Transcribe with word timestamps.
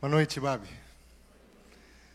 Boa 0.00 0.10
noite, 0.10 0.40
Babi. 0.40 0.66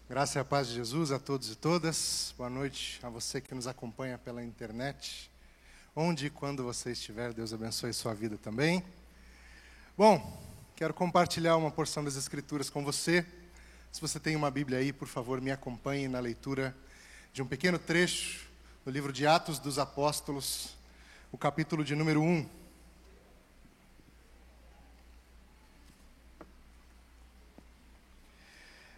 Graça 0.10 0.40
e 0.40 0.42
a 0.42 0.44
paz 0.44 0.70
de 0.70 0.74
Jesus 0.74 1.12
a 1.12 1.20
todos 1.20 1.51
e 1.51 1.55
todas. 1.55 2.33
Boa 2.35 2.50
noite 2.50 3.00
a 3.04 3.09
você 3.09 3.39
que 3.39 3.54
nos 3.54 3.67
acompanha 3.67 4.17
pela 4.17 4.43
internet. 4.43 5.30
Onde 5.95 6.25
e 6.25 6.29
quando 6.32 6.63
você 6.63 6.93
estiver, 6.93 7.32
Deus 7.32 7.53
abençoe 7.53 7.93
sua 7.93 8.16
vida 8.16 8.39
também. 8.39 8.84
Bom, 9.95 10.41
quero 10.75 10.95
compartilhar 10.95 11.57
uma 11.57 11.70
porção 11.70 12.04
das 12.04 12.16
Escrituras 12.16 12.71
com 12.71 12.84
você. 12.84 13.23
Se 13.92 14.02
você 14.02 14.20
tem 14.20 14.36
uma 14.36 14.50
Bíblia 14.50 14.80
aí, 14.80 14.92
por 14.92 15.08
favor, 15.08 15.40
me 15.40 15.52
acompanhe 15.52 16.08
na 16.08 16.20
leitura 16.20 16.76
de 17.34 17.44
um 17.44 17.46
pequeno 17.46 17.78
trecho 17.78 18.48
do 18.84 18.90
livro 18.90 19.14
de 19.14 19.28
Atos 19.28 19.60
dos 19.60 19.78
Apóstolos, 19.78 20.76
o 21.32 21.38
capítulo 21.38 21.84
de 21.84 21.94
número 21.94 22.20
1. 22.24 22.64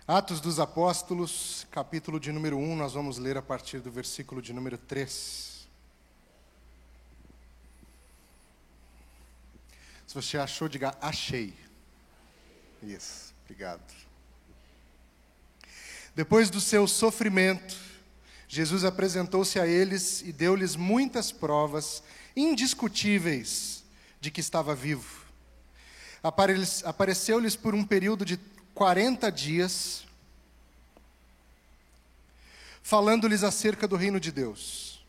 Atos 0.08 0.40
dos 0.40 0.58
Apóstolos, 0.58 1.68
capítulo 1.70 2.18
de 2.18 2.32
número 2.32 2.58
1, 2.58 2.78
nós 2.78 2.94
vamos 2.94 3.18
ler 3.18 3.36
a 3.36 3.42
partir 3.42 3.82
do 3.82 3.92
versículo 3.92 4.42
de 4.42 4.54
número 4.54 4.78
3. 4.78 5.68
Se 10.08 10.16
você 10.16 10.38
achou, 10.38 10.70
diga 10.70 10.96
achei. 11.02 11.54
Isso, 12.82 13.34
obrigado. 13.44 13.84
Depois 16.16 16.50
do 16.50 16.62
seu 16.62 16.88
sofrimento, 16.88 17.76
Jesus 18.48 18.86
apresentou-se 18.86 19.60
a 19.60 19.68
eles 19.68 20.22
e 20.22 20.32
deu-lhes 20.32 20.78
muitas 20.78 21.34
provas 21.34 22.02
indiscutíveis 22.34 23.84
de 24.22 24.32
que 24.32 24.40
estava 24.40 24.74
vivo. 24.74 25.26
Apareceu-lhes 26.24 27.58
por 27.58 27.76
um 27.76 27.84
período 27.84 28.24
de 28.24 28.40
40 28.78 29.32
dias, 29.32 30.06
falando-lhes 32.88 33.44
acerca 33.44 33.86
do 33.86 33.98
reino 33.98 34.18
de 34.18 34.32
Deus. 34.32 35.06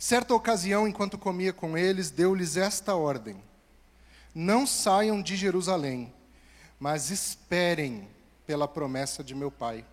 Certa 0.00 0.34
ocasião, 0.34 0.88
enquanto 0.88 1.16
comia 1.16 1.52
com 1.52 1.78
eles, 1.78 2.10
deu-lhes 2.10 2.56
esta 2.56 2.96
ordem: 2.96 3.40
Não 4.34 4.66
saiam 4.66 5.22
de 5.22 5.36
Jerusalém, 5.36 6.12
mas 6.80 7.08
esperem 7.12 8.08
pela 8.48 8.66
promessa 8.66 9.22
de 9.22 9.32
meu 9.32 9.48
Pai, 9.48 9.84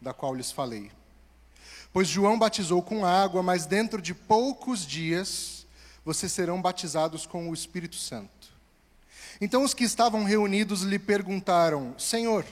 da 0.00 0.12
qual 0.12 0.34
lhes 0.34 0.50
falei. 0.50 0.90
Pois 1.92 2.08
João 2.08 2.36
batizou 2.36 2.82
com 2.82 3.06
água, 3.06 3.40
mas 3.40 3.64
dentro 3.64 4.02
de 4.02 4.12
poucos 4.12 4.84
dias 4.84 5.64
vocês 6.04 6.32
serão 6.32 6.60
batizados 6.60 7.24
com 7.24 7.48
o 7.48 7.54
Espírito 7.54 7.94
Santo. 7.94 8.48
Então 9.40 9.62
os 9.62 9.74
que 9.74 9.84
estavam 9.84 10.24
reunidos 10.24 10.82
lhe 10.82 10.98
perguntaram: 10.98 11.94
Senhor, 11.96 12.44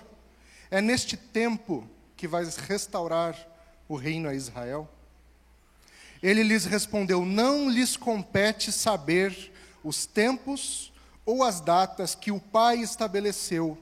é 0.71 0.81
neste 0.81 1.17
tempo 1.17 1.85
que 2.19 2.29
vais 2.29 2.57
restaurar 2.57 3.35
o 3.89 3.97
reino 3.97 4.29
a 4.29 4.35
Israel? 4.35 4.87
Ele 6.23 6.43
lhes 6.43 6.67
respondeu: 6.67 7.25
Não 7.25 7.71
lhes 7.71 7.97
compete 7.97 8.71
saber 8.71 9.51
os 9.83 10.05
tempos 10.05 10.93
ou 11.25 11.43
as 11.43 11.63
datas 11.63 12.15
que 12.15 12.31
o 12.31 12.39
Pai 12.39 12.81
estabeleceu 12.81 13.79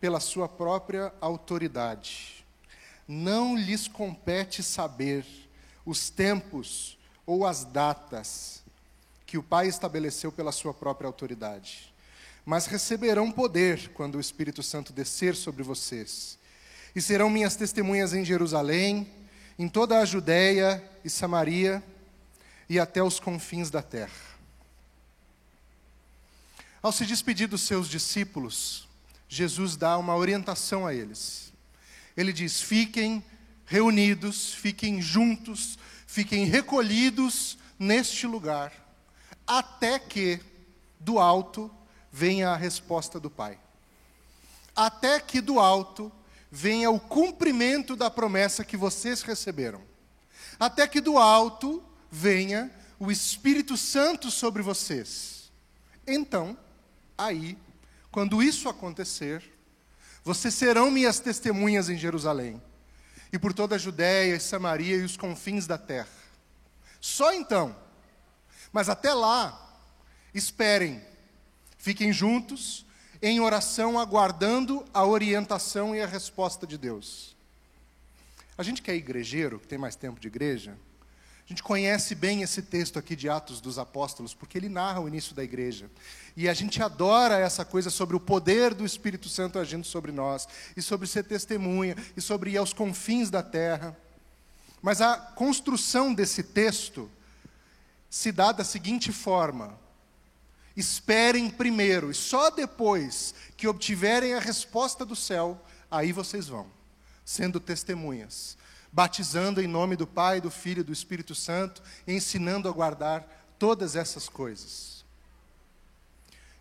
pela 0.00 0.20
sua 0.20 0.48
própria 0.48 1.12
autoridade. 1.20 2.46
Não 3.06 3.54
lhes 3.54 3.86
compete 3.86 4.62
saber 4.62 5.26
os 5.84 6.08
tempos 6.08 6.96
ou 7.26 7.44
as 7.44 7.64
datas 7.64 8.62
que 9.26 9.36
o 9.36 9.42
Pai 9.42 9.66
estabeleceu 9.66 10.32
pela 10.32 10.52
sua 10.52 10.72
própria 10.72 11.06
autoridade 11.06 11.90
mas 12.44 12.66
receberão 12.66 13.30
poder 13.30 13.90
quando 13.90 14.16
o 14.16 14.20
Espírito 14.20 14.62
Santo 14.62 14.92
descer 14.92 15.36
sobre 15.36 15.62
vocês. 15.62 16.38
E 16.94 17.00
serão 17.00 17.30
minhas 17.30 17.56
testemunhas 17.56 18.12
em 18.12 18.24
Jerusalém, 18.24 19.06
em 19.58 19.68
toda 19.68 19.98
a 19.98 20.04
Judéia 20.04 20.82
e 21.04 21.10
Samaria 21.10 21.82
e 22.68 22.78
até 22.78 23.02
os 23.02 23.20
confins 23.20 23.70
da 23.70 23.82
terra. 23.82 24.30
Ao 26.82 26.90
se 26.90 27.04
despedir 27.04 27.46
dos 27.46 27.62
seus 27.62 27.88
discípulos, 27.88 28.88
Jesus 29.28 29.76
dá 29.76 29.98
uma 29.98 30.16
orientação 30.16 30.86
a 30.86 30.94
eles. 30.94 31.52
Ele 32.16 32.32
diz: 32.32 32.60
fiquem 32.62 33.22
reunidos, 33.66 34.54
fiquem 34.54 35.00
juntos, 35.00 35.78
fiquem 36.06 36.46
recolhidos 36.46 37.58
neste 37.78 38.26
lugar, 38.26 38.72
até 39.46 39.98
que 39.98 40.40
do 40.98 41.18
alto 41.18 41.70
venha 42.10 42.50
a 42.50 42.56
resposta 42.56 43.20
do 43.20 43.30
Pai. 43.30 43.58
Até 44.74 45.20
que 45.20 45.40
do 45.40 45.60
alto 45.60 46.10
venha 46.50 46.90
o 46.90 46.98
cumprimento 46.98 47.94
da 47.94 48.10
promessa 48.10 48.64
que 48.64 48.76
vocês 48.76 49.22
receberam. 49.22 49.82
Até 50.58 50.86
que 50.86 51.00
do 51.00 51.18
alto 51.18 51.82
venha 52.10 52.70
o 52.98 53.10
Espírito 53.10 53.76
Santo 53.76 54.30
sobre 54.30 54.62
vocês. 54.62 55.50
Então, 56.06 56.56
aí, 57.16 57.56
quando 58.10 58.42
isso 58.42 58.68
acontecer, 58.68 59.42
vocês 60.24 60.54
serão 60.54 60.90
minhas 60.90 61.20
testemunhas 61.20 61.88
em 61.88 61.96
Jerusalém, 61.96 62.60
e 63.32 63.38
por 63.38 63.52
toda 63.52 63.76
a 63.76 63.78
Judéia 63.78 64.34
e 64.34 64.40
Samaria 64.40 64.96
e 64.96 65.04
os 65.04 65.16
confins 65.16 65.66
da 65.66 65.78
terra. 65.78 66.08
Só 67.00 67.32
então. 67.32 67.76
Mas 68.72 68.88
até 68.88 69.14
lá, 69.14 69.78
esperem 70.34 71.00
Fiquem 71.80 72.12
juntos, 72.12 72.84
em 73.22 73.40
oração, 73.40 73.98
aguardando 73.98 74.84
a 74.92 75.04
orientação 75.04 75.94
e 75.94 76.00
a 76.00 76.06
resposta 76.06 76.66
de 76.66 76.78
Deus. 76.78 77.36
A 78.56 78.62
gente 78.62 78.82
que 78.82 78.90
é 78.90 78.94
igrejeiro, 78.94 79.58
que 79.58 79.66
tem 79.66 79.78
mais 79.78 79.96
tempo 79.96 80.20
de 80.20 80.28
igreja, 80.28 80.76
a 81.44 81.48
gente 81.52 81.62
conhece 81.62 82.14
bem 82.14 82.42
esse 82.42 82.62
texto 82.62 82.96
aqui 82.96 83.16
de 83.16 83.28
Atos 83.28 83.60
dos 83.60 83.76
Apóstolos, 83.76 84.32
porque 84.32 84.56
ele 84.56 84.68
narra 84.68 85.00
o 85.00 85.08
início 85.08 85.34
da 85.34 85.42
igreja. 85.42 85.90
E 86.36 86.48
a 86.48 86.54
gente 86.54 86.80
adora 86.80 87.38
essa 87.38 87.64
coisa 87.64 87.90
sobre 87.90 88.14
o 88.14 88.20
poder 88.20 88.72
do 88.72 88.86
Espírito 88.86 89.28
Santo 89.28 89.58
agindo 89.58 89.84
sobre 89.84 90.12
nós, 90.12 90.46
e 90.76 90.80
sobre 90.80 91.08
ser 91.08 91.24
testemunha, 91.24 91.96
e 92.16 92.20
sobre 92.20 92.52
ir 92.52 92.56
aos 92.56 92.72
confins 92.72 93.30
da 93.30 93.42
terra. 93.42 93.96
Mas 94.80 95.00
a 95.00 95.16
construção 95.16 96.14
desse 96.14 96.42
texto 96.42 97.10
se 98.08 98.30
dá 98.30 98.52
da 98.52 98.62
seguinte 98.62 99.10
forma: 99.10 99.76
Esperem 100.80 101.50
primeiro, 101.50 102.10
e 102.10 102.14
só 102.14 102.48
depois 102.48 103.34
que 103.54 103.68
obtiverem 103.68 104.32
a 104.32 104.40
resposta 104.40 105.04
do 105.04 105.14
céu, 105.14 105.62
aí 105.90 106.10
vocês 106.10 106.48
vão, 106.48 106.66
sendo 107.22 107.60
testemunhas, 107.60 108.56
batizando 108.90 109.60
em 109.60 109.66
nome 109.66 109.94
do 109.94 110.06
Pai, 110.06 110.40
do 110.40 110.50
Filho 110.50 110.80
e 110.80 110.84
do 110.84 110.90
Espírito 110.90 111.34
Santo, 111.34 111.82
ensinando 112.08 112.66
a 112.66 112.72
guardar 112.72 113.28
todas 113.58 113.94
essas 113.94 114.26
coisas. 114.26 115.04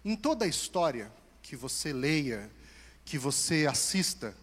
Em 0.03 0.17
toda 0.17 0.43
a 0.43 0.49
história 0.49 1.09
que 1.41 1.55
você 1.55 1.93
leia, 1.93 2.51
que 3.05 3.17
você 3.17 3.67
assista, 3.67 4.35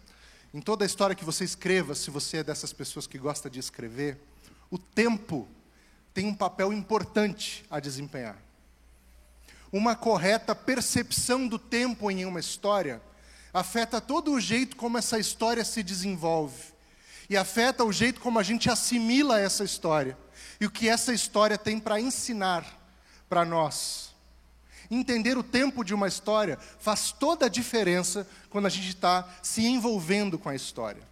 em 0.51 0.59
toda 0.59 0.85
a 0.85 0.87
história 0.87 1.15
que 1.15 1.23
você 1.23 1.43
escreva, 1.43 1.93
se 1.93 2.09
você 2.09 2.37
é 2.37 2.43
dessas 2.43 2.73
pessoas 2.73 3.05
que 3.05 3.19
gosta 3.19 3.47
de 3.47 3.59
escrever, 3.59 4.17
o 4.71 4.79
tempo 4.79 5.47
tem 6.15 6.25
um 6.25 6.33
papel 6.33 6.73
importante 6.73 7.63
a 7.69 7.79
desempenhar 7.79 8.46
uma 9.71 9.95
correta 9.95 10.55
percepção 10.55 11.47
do 11.47 11.59
tempo 11.59 12.09
em 12.09 12.25
uma 12.25 12.39
história 12.39 13.01
afeta 13.53 13.99
todo 13.99 14.31
o 14.31 14.39
jeito 14.39 14.75
como 14.75 14.97
essa 14.97 15.17
história 15.17 15.65
se 15.65 15.81
desenvolve 15.81 16.73
e 17.29 17.35
afeta 17.35 17.83
o 17.83 17.91
jeito 17.91 18.21
como 18.21 18.39
a 18.39 18.43
gente 18.43 18.69
assimila 18.69 19.39
essa 19.39 19.63
história 19.63 20.17
e 20.59 20.65
o 20.65 20.71
que 20.71 20.87
essa 20.87 21.13
história 21.13 21.57
tem 21.57 21.79
para 21.79 21.99
ensinar 21.99 22.65
para 23.27 23.43
nós. 23.43 24.15
Entender 24.89 25.37
o 25.37 25.43
tempo 25.43 25.83
de 25.83 25.93
uma 25.93 26.07
história 26.07 26.57
faz 26.79 27.11
toda 27.11 27.47
a 27.47 27.49
diferença 27.49 28.27
quando 28.49 28.67
a 28.67 28.69
gente 28.69 28.89
está 28.89 29.27
se 29.43 29.65
envolvendo 29.65 30.39
com 30.39 30.47
a 30.47 30.55
história. 30.55 31.03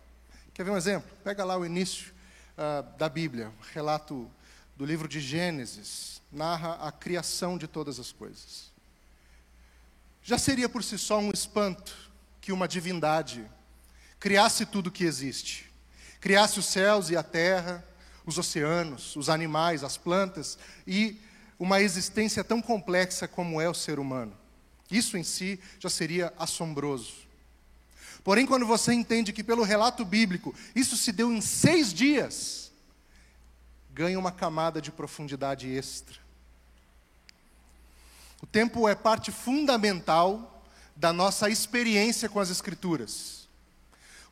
Quer 0.54 0.63
ver 0.63 0.72
um 0.72 0.78
exemplo? 0.78 1.10
Pega 1.24 1.44
lá 1.44 1.57
o 1.57 1.66
início 1.66 2.13
uh, 2.57 2.98
da 2.98 3.10
Bíblia, 3.10 3.52
relato 3.74 4.31
do 4.75 4.86
livro 4.86 5.07
de 5.07 5.19
Gênesis 5.19 6.22
narra 6.31 6.74
a 6.75 6.92
criação 6.92 7.57
de 7.57 7.68
todas 7.68 8.00
as 8.00 8.12
coisas. 8.12 8.72
Já 10.22 10.38
seria 10.38 10.68
por 10.68 10.83
si 10.83 10.98
só 10.98 11.19
um 11.19 11.31
espanto 11.31 11.95
que 12.42 12.51
uma 12.51 12.68
divindade 12.68 13.50
criasse 14.19 14.66
tudo 14.66 14.92
que 14.92 15.04
existe, 15.04 15.72
criasse 16.19 16.60
os 16.60 16.66
céus 16.66 17.10
e 17.10 17.16
a 17.16 17.24
terra, 17.24 17.86
os 18.25 18.38
oceanos, 18.38 19.16
os 19.16 19.30
animais, 19.30 19.83
as 19.83 19.98
plantas 19.98 20.57
e 20.86 21.19
uma 21.60 21.81
existência 21.81 22.44
tão 22.44 22.62
complexa 22.62 23.28
como 23.28 23.62
é 23.62 23.69
o 23.69 23.74
ser 23.74 24.00
humano. 24.00 24.36
Isso 24.89 25.18
em 25.18 25.24
si 25.24 25.60
já 25.80 25.89
seria 25.89 26.33
assombroso. 26.38 27.13
Porém, 28.24 28.45
quando 28.45 28.66
você 28.66 28.92
entende 28.92 29.31
que, 29.31 29.44
pelo 29.44 29.63
relato 29.63 30.04
bíblico, 30.04 30.54
isso 30.75 30.98
se 30.98 31.12
deu 31.12 31.31
em 31.31 31.42
seis 31.42 31.94
dias, 31.94 32.65
ganha 33.95 34.19
uma 34.19 34.31
camada 34.31 34.81
de 34.81 34.92
profundidade 34.92 35.69
extra. 35.69 36.18
O 38.44 38.45
tempo 38.45 38.89
é 38.89 38.94
parte 38.94 39.31
fundamental 39.31 40.62
da 40.97 41.13
nossa 41.13 41.50
experiência 41.50 42.27
com 42.27 42.42
as 42.42 42.50
Escrituras. 42.50 43.47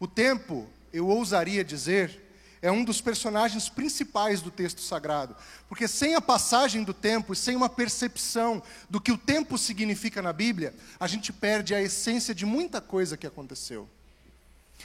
O 0.02 0.06
tempo, 0.06 0.68
eu 0.92 1.08
ousaria 1.08 1.64
dizer, 1.64 2.36
é 2.62 2.70
um 2.70 2.84
dos 2.84 3.00
personagens 3.00 3.70
principais 3.70 4.42
do 4.42 4.52
texto 4.52 4.82
sagrado, 4.82 5.34
porque 5.70 5.88
sem 5.88 6.14
a 6.14 6.22
passagem 6.22 6.84
do 6.84 6.94
tempo 6.94 7.32
e 7.32 7.36
sem 7.38 7.56
uma 7.56 7.70
percepção 7.70 8.62
do 8.90 9.00
que 9.00 9.14
o 9.14 9.18
tempo 9.18 9.58
significa 9.58 10.22
na 10.22 10.34
Bíblia, 10.34 10.76
a 11.00 11.08
gente 11.08 11.32
perde 11.32 11.74
a 11.74 11.82
essência 11.82 12.36
de 12.36 12.46
muita 12.46 12.82
coisa 12.82 13.16
que 13.16 13.26
aconteceu. 13.26 13.88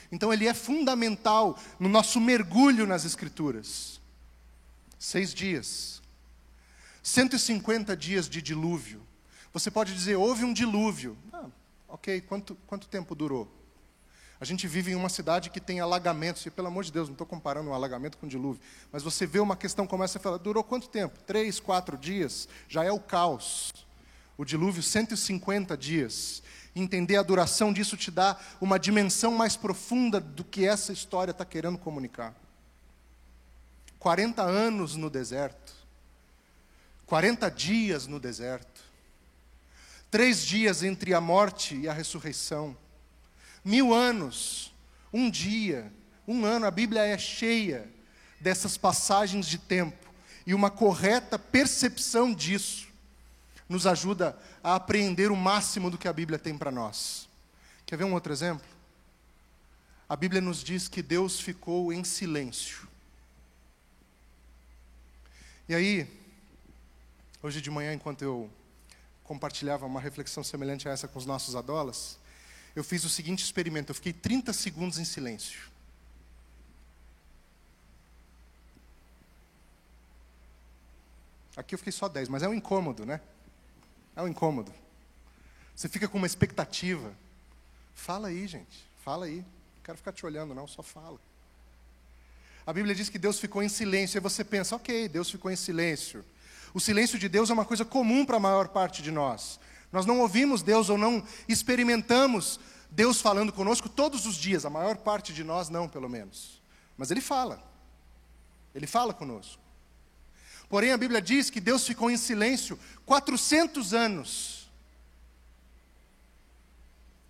Então, 0.09 0.31
ele 0.31 0.47
é 0.47 0.53
fundamental 0.53 1.59
no 1.77 1.89
nosso 1.89 2.21
mergulho 2.21 2.87
nas 2.87 3.03
Escrituras. 3.03 3.98
Seis 4.99 5.33
dias, 5.33 6.01
150 7.01 7.95
dias 7.95 8.27
de 8.27 8.41
dilúvio. 8.41 9.01
Você 9.53 9.71
pode 9.71 9.93
dizer, 9.93 10.17
houve 10.17 10.43
um 10.43 10.51
dilúvio. 10.51 11.17
Ah, 11.31 11.45
ok, 11.87 12.19
quanto, 12.21 12.55
quanto 12.67 12.87
tempo 12.87 13.15
durou? 13.15 13.49
A 14.41 14.45
gente 14.45 14.67
vive 14.67 14.91
em 14.91 14.95
uma 14.95 15.07
cidade 15.07 15.49
que 15.49 15.59
tem 15.61 15.79
alagamentos, 15.79 16.45
e 16.45 16.51
pelo 16.51 16.67
amor 16.67 16.83
de 16.83 16.91
Deus, 16.91 17.07
não 17.07 17.13
estou 17.13 17.25
comparando 17.25 17.69
um 17.69 17.73
alagamento 17.73 18.17
com 18.17 18.25
um 18.25 18.29
dilúvio, 18.29 18.61
mas 18.91 19.01
você 19.01 19.25
vê 19.25 19.39
uma 19.39 19.55
questão 19.55 19.87
como 19.87 20.03
essa 20.03 20.17
e 20.17 20.21
fala, 20.21 20.37
durou 20.37 20.63
quanto 20.63 20.89
tempo? 20.89 21.17
Três, 21.23 21.59
quatro 21.59 21.97
dias? 21.97 22.47
Já 22.67 22.83
é 22.83 22.91
o 22.91 22.99
caos. 22.99 23.71
O 24.37 24.45
dilúvio, 24.45 24.83
150 24.83 25.77
dias. 25.77 26.43
Entender 26.75 27.17
a 27.17 27.23
duração 27.23 27.73
disso 27.73 27.97
te 27.97 28.11
dá 28.11 28.37
uma 28.61 28.77
dimensão 28.77 29.33
mais 29.33 29.55
profunda 29.55 30.19
do 30.19 30.43
que 30.43 30.65
essa 30.65 30.93
história 30.93 31.31
está 31.31 31.43
querendo 31.43 31.77
comunicar. 31.77 32.33
40 33.99 34.41
anos 34.41 34.95
no 34.95 35.09
deserto. 35.09 35.73
40 37.05 37.49
dias 37.51 38.07
no 38.07 38.19
deserto. 38.19 38.81
Três 40.09 40.43
dias 40.43 40.81
entre 40.81 41.13
a 41.13 41.21
morte 41.21 41.75
e 41.75 41.87
a 41.87 41.93
ressurreição. 41.93 42.75
Mil 43.63 43.93
anos, 43.93 44.73
um 45.13 45.29
dia, 45.29 45.91
um 46.27 46.45
ano. 46.45 46.65
A 46.65 46.71
Bíblia 46.71 47.05
é 47.05 47.17
cheia 47.17 47.89
dessas 48.39 48.77
passagens 48.77 49.45
de 49.45 49.57
tempo. 49.57 50.07
E 50.47 50.53
uma 50.53 50.71
correta 50.71 51.37
percepção 51.37 52.33
disso 52.33 52.87
nos 53.67 53.85
ajuda 53.85 54.37
a 54.63 54.75
apreender 54.75 55.31
o 55.31 55.35
máximo 55.35 55.91
do 55.91 55.97
que 55.97 56.07
a 56.07 56.13
Bíblia 56.13 56.39
tem 56.39 56.57
para 56.57 56.71
nós. 56.71 57.29
Quer 57.85 57.97
ver 57.97 58.05
um 58.05 58.13
outro 58.13 58.33
exemplo? 58.33 58.65
A 60.07 60.15
Bíblia 60.15 60.41
nos 60.41 60.63
diz 60.63 60.87
que 60.87 61.03
Deus 61.03 61.39
ficou 61.39 61.93
em 61.93 62.03
silêncio. 62.03 62.87
E 65.69 65.75
aí, 65.75 66.07
hoje 67.43 67.61
de 67.61 67.69
manhã, 67.69 67.93
enquanto 67.93 68.23
eu 68.23 68.49
compartilhava 69.23 69.85
uma 69.85 70.01
reflexão 70.01 70.43
semelhante 70.43 70.89
a 70.89 70.91
essa 70.91 71.07
com 71.07 71.19
os 71.19 71.27
nossos 71.27 71.55
adolas, 71.55 72.17
eu 72.75 72.83
fiz 72.83 73.03
o 73.03 73.09
seguinte 73.09 73.43
experimento: 73.43 73.91
eu 73.91 73.93
fiquei 73.93 74.11
30 74.11 74.51
segundos 74.51 74.97
em 74.97 75.05
silêncio. 75.05 75.69
Aqui 81.55 81.75
eu 81.75 81.77
fiquei 81.77 81.93
só 81.93 82.09
10, 82.09 82.29
mas 82.29 82.41
é 82.41 82.49
um 82.49 82.53
incômodo, 82.55 83.05
né? 83.05 83.21
É 84.15 84.23
um 84.23 84.27
incômodo. 84.27 84.73
Você 85.75 85.87
fica 85.87 86.07
com 86.07 86.17
uma 86.17 86.25
expectativa. 86.25 87.13
Fala 87.93 88.29
aí, 88.29 88.47
gente. 88.47 88.87
Fala 89.03 89.27
aí. 89.27 89.41
Não 89.41 89.83
quero 89.83 89.99
ficar 89.99 90.13
te 90.13 90.25
olhando, 90.25 90.55
não, 90.55 90.65
só 90.65 90.81
fala. 90.81 91.19
A 92.65 92.73
Bíblia 92.73 92.93
diz 92.93 93.09
que 93.09 93.17
Deus 93.17 93.39
ficou 93.39 93.63
em 93.63 93.69
silêncio, 93.69 94.17
e 94.17 94.21
você 94.21 94.43
pensa, 94.43 94.75
ok, 94.75 95.07
Deus 95.07 95.29
ficou 95.29 95.49
em 95.49 95.55
silêncio. 95.55 96.23
O 96.73 96.79
silêncio 96.79 97.17
de 97.17 97.27
Deus 97.27 97.49
é 97.49 97.53
uma 97.53 97.65
coisa 97.65 97.83
comum 97.83 98.25
para 98.25 98.37
a 98.37 98.39
maior 98.39 98.67
parte 98.67 99.01
de 99.01 99.11
nós. 99.11 99.59
Nós 99.91 100.05
não 100.05 100.19
ouvimos 100.19 100.61
Deus 100.61 100.89
ou 100.89 100.97
não 100.97 101.23
experimentamos 101.47 102.59
Deus 102.91 103.21
falando 103.21 103.51
conosco 103.51 103.89
todos 103.89 104.25
os 104.25 104.35
dias, 104.35 104.65
a 104.65 104.69
maior 104.69 104.97
parte 104.97 105.33
de 105.33 105.43
nós 105.43 105.69
não, 105.69 105.87
pelo 105.87 106.09
menos. 106.09 106.61
Mas 106.97 107.11
Ele 107.11 107.21
fala. 107.21 107.63
Ele 108.73 108.85
fala 108.85 109.13
conosco. 109.13 109.61
Porém, 110.69 110.91
a 110.91 110.97
Bíblia 110.97 111.21
diz 111.21 111.49
que 111.49 111.59
Deus 111.59 111.85
ficou 111.85 112.11
em 112.11 112.17
silêncio 112.17 112.77
400 113.05 113.93
anos. 113.93 114.69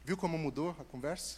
Viu 0.04 0.18
como 0.18 0.38
mudou 0.38 0.76
a 0.80 0.84
conversa? 0.84 1.38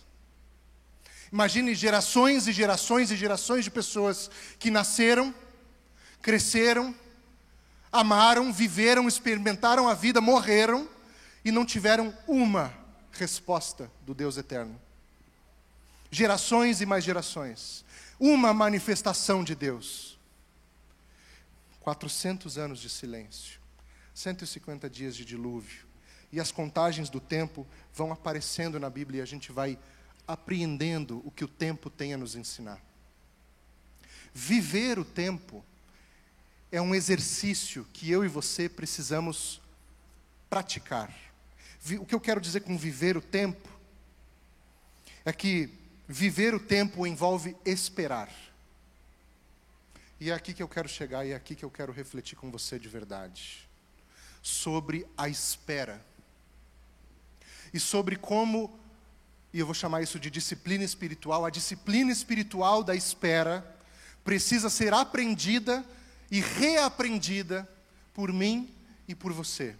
Imagine 1.31 1.73
gerações 1.73 2.47
e 2.47 2.51
gerações 2.51 3.09
e 3.09 3.15
gerações 3.15 3.63
de 3.63 3.71
pessoas 3.71 4.29
que 4.59 4.69
nasceram, 4.69 5.33
cresceram, 6.21 6.93
amaram, 7.91 8.51
viveram, 8.51 9.07
experimentaram 9.07 9.87
a 9.87 9.93
vida, 9.93 10.19
morreram 10.19 10.89
e 11.43 11.51
não 11.51 11.65
tiveram 11.65 12.13
uma 12.27 12.73
resposta 13.13 13.89
do 14.05 14.13
Deus 14.13 14.37
eterno. 14.37 14.79
Gerações 16.09 16.81
e 16.81 16.85
mais 16.85 17.03
gerações. 17.03 17.85
Uma 18.19 18.53
manifestação 18.53 19.43
de 19.43 19.55
Deus. 19.55 20.19
400 21.79 22.57
anos 22.57 22.79
de 22.79 22.89
silêncio. 22.89 23.59
150 24.13 24.89
dias 24.89 25.15
de 25.15 25.23
dilúvio. 25.23 25.85
E 26.31 26.39
as 26.39 26.51
contagens 26.51 27.09
do 27.09 27.19
tempo 27.19 27.65
vão 27.93 28.11
aparecendo 28.11 28.79
na 28.79 28.89
Bíblia 28.89 29.19
e 29.19 29.21
a 29.21 29.25
gente 29.25 29.51
vai 29.51 29.79
apreendendo 30.27 31.21
o 31.25 31.31
que 31.31 31.43
o 31.43 31.47
tempo 31.47 31.89
tem 31.89 32.13
a 32.13 32.17
nos 32.17 32.35
ensinar. 32.35 32.81
Viver 34.33 34.97
o 34.97 35.05
tempo 35.05 35.63
é 36.71 36.81
um 36.81 36.95
exercício 36.95 37.85
que 37.91 38.09
eu 38.09 38.23
e 38.23 38.27
você 38.27 38.69
precisamos 38.69 39.61
praticar. 40.49 41.13
O 41.99 42.05
que 42.05 42.15
eu 42.15 42.19
quero 42.19 42.39
dizer 42.39 42.61
com 42.61 42.77
viver 42.77 43.17
o 43.17 43.21
tempo 43.21 43.67
é 45.25 45.33
que 45.33 45.69
viver 46.07 46.53
o 46.53 46.59
tempo 46.59 47.05
envolve 47.05 47.55
esperar. 47.65 48.29
E 50.19 50.29
é 50.29 50.33
aqui 50.33 50.53
que 50.53 50.61
eu 50.61 50.67
quero 50.67 50.87
chegar 50.87 51.25
e 51.25 51.31
é 51.31 51.35
aqui 51.35 51.55
que 51.55 51.65
eu 51.65 51.71
quero 51.71 51.91
refletir 51.91 52.35
com 52.35 52.51
você 52.51 52.77
de 52.77 52.87
verdade. 52.87 53.67
Sobre 54.41 55.07
a 55.17 55.27
espera. 55.27 55.99
E 57.73 57.79
sobre 57.79 58.15
como, 58.15 58.79
e 59.53 59.59
eu 59.59 59.65
vou 59.65 59.75
chamar 59.75 60.01
isso 60.01 60.19
de 60.19 60.29
disciplina 60.29 60.83
espiritual, 60.83 61.45
a 61.45 61.49
disciplina 61.49 62.11
espiritual 62.11 62.83
da 62.83 62.95
espera 62.95 63.65
precisa 64.23 64.69
ser 64.69 64.93
aprendida 64.93 65.83
e 66.29 66.39
reaprendida 66.39 67.67
por 68.13 68.31
mim 68.31 68.69
e 69.07 69.13
por 69.13 69.33
você. 69.33 69.75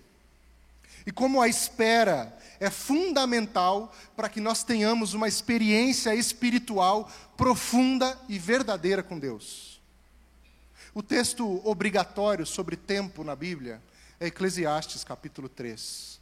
E 1.06 1.12
como 1.12 1.41
a 1.41 1.47
espera 1.47 2.38
é 2.59 2.69
fundamental 2.69 3.95
para 4.15 4.29
que 4.29 4.41
nós 4.41 4.63
tenhamos 4.63 5.13
uma 5.13 5.27
experiência 5.27 6.13
espiritual 6.13 7.10
profunda 7.36 8.19
e 8.27 8.38
verdadeira 8.38 9.01
com 9.01 9.17
Deus. 9.17 9.81
O 10.93 11.01
texto 11.01 11.62
obrigatório 11.65 12.45
sobre 12.45 12.75
tempo 12.75 13.24
na 13.24 13.36
Bíblia 13.36 13.81
é 14.19 14.27
Eclesiastes 14.27 15.03
capítulo 15.03 15.48
3. 15.48 16.19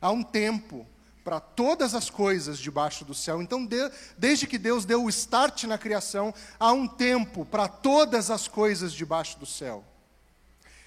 Há 0.00 0.10
um 0.10 0.22
tempo 0.22 0.86
para 1.28 1.40
todas 1.40 1.94
as 1.94 2.08
coisas 2.08 2.58
debaixo 2.58 3.04
do 3.04 3.12
céu. 3.12 3.42
Então, 3.42 3.66
de, 3.66 3.76
desde 4.16 4.46
que 4.46 4.56
Deus 4.56 4.86
deu 4.86 5.04
o 5.04 5.10
start 5.10 5.64
na 5.64 5.76
criação, 5.76 6.32
há 6.58 6.72
um 6.72 6.88
tempo 6.88 7.44
para 7.44 7.68
todas 7.68 8.30
as 8.30 8.48
coisas 8.48 8.94
debaixo 8.94 9.38
do 9.38 9.44
céu. 9.44 9.84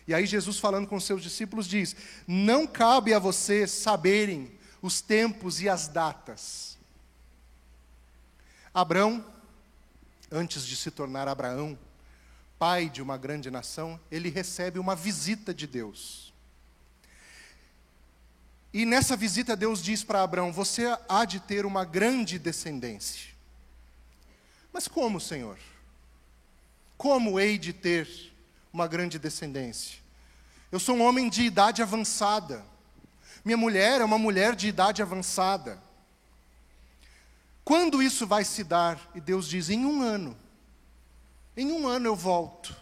E 0.08 0.16
aí, 0.16 0.26
Jesus, 0.26 0.58
falando 0.58 0.88
com 0.88 1.00
seus 1.00 1.22
discípulos, 1.22 1.68
diz: 1.68 1.96
Não 2.28 2.66
cabe 2.66 3.14
a 3.14 3.20
vocês 3.20 3.70
saberem 3.70 4.52
os 4.82 5.00
tempos 5.00 5.62
e 5.62 5.70
as 5.70 5.88
datas. 5.88 6.76
Abraão, 8.74 9.24
antes 10.32 10.66
de 10.66 10.76
se 10.76 10.90
tornar 10.90 11.28
Abraão, 11.28 11.78
pai 12.58 12.90
de 12.90 13.00
uma 13.00 13.16
grande 13.16 13.52
nação, 13.52 14.00
ele 14.10 14.30
recebe 14.30 14.80
uma 14.80 14.96
visita 14.96 15.54
de 15.54 15.68
Deus. 15.68 16.31
E 18.74 18.86
nessa 18.86 19.18
visita, 19.18 19.56
Deus 19.56 19.84
diz 19.84 20.04
para 20.04 20.24
Abraão: 20.24 20.52
Você 20.52 20.86
há 21.10 21.26
de 21.26 21.40
ter 21.40 21.66
uma 21.66 21.84
grande 21.84 22.40
descendência. 22.40 23.32
Mas 24.72 24.88
como, 24.88 25.20
Senhor? 25.20 25.58
Como 26.98 27.40
hei 27.40 27.58
de 27.58 27.74
ter 27.74 28.08
uma 28.72 28.88
grande 28.88 29.20
descendência? 29.20 30.00
Eu 30.72 30.80
sou 30.80 30.96
um 30.96 31.02
homem 31.02 31.30
de 31.30 31.44
idade 31.44 31.82
avançada. 31.82 32.66
Minha 33.44 33.58
mulher 33.58 34.00
é 34.00 34.06
uma 34.06 34.18
mulher 34.18 34.56
de 34.56 34.68
idade 34.68 35.02
avançada. 35.02 35.82
Quando 37.66 38.02
isso 38.02 38.26
vai 38.26 38.46
se 38.46 38.64
dar? 38.64 39.12
E 39.14 39.20
Deus 39.20 39.48
diz: 39.50 39.70
Em 39.70 39.86
um 39.86 40.02
ano. 40.02 40.38
Em 41.58 41.72
um 41.74 41.88
ano 41.88 42.06
eu 42.06 42.16
volto. 42.16 42.74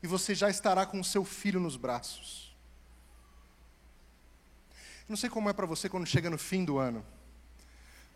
E 0.00 0.06
você 0.06 0.32
já 0.32 0.48
estará 0.48 0.86
com 0.86 1.00
o 1.00 1.04
seu 1.04 1.24
filho 1.24 1.58
nos 1.58 1.76
braços. 1.76 2.47
Não 5.08 5.16
sei 5.16 5.30
como 5.30 5.48
é 5.48 5.52
para 5.52 5.64
você 5.64 5.88
quando 5.88 6.06
chega 6.06 6.28
no 6.28 6.36
fim 6.36 6.64
do 6.64 6.78
ano, 6.78 7.04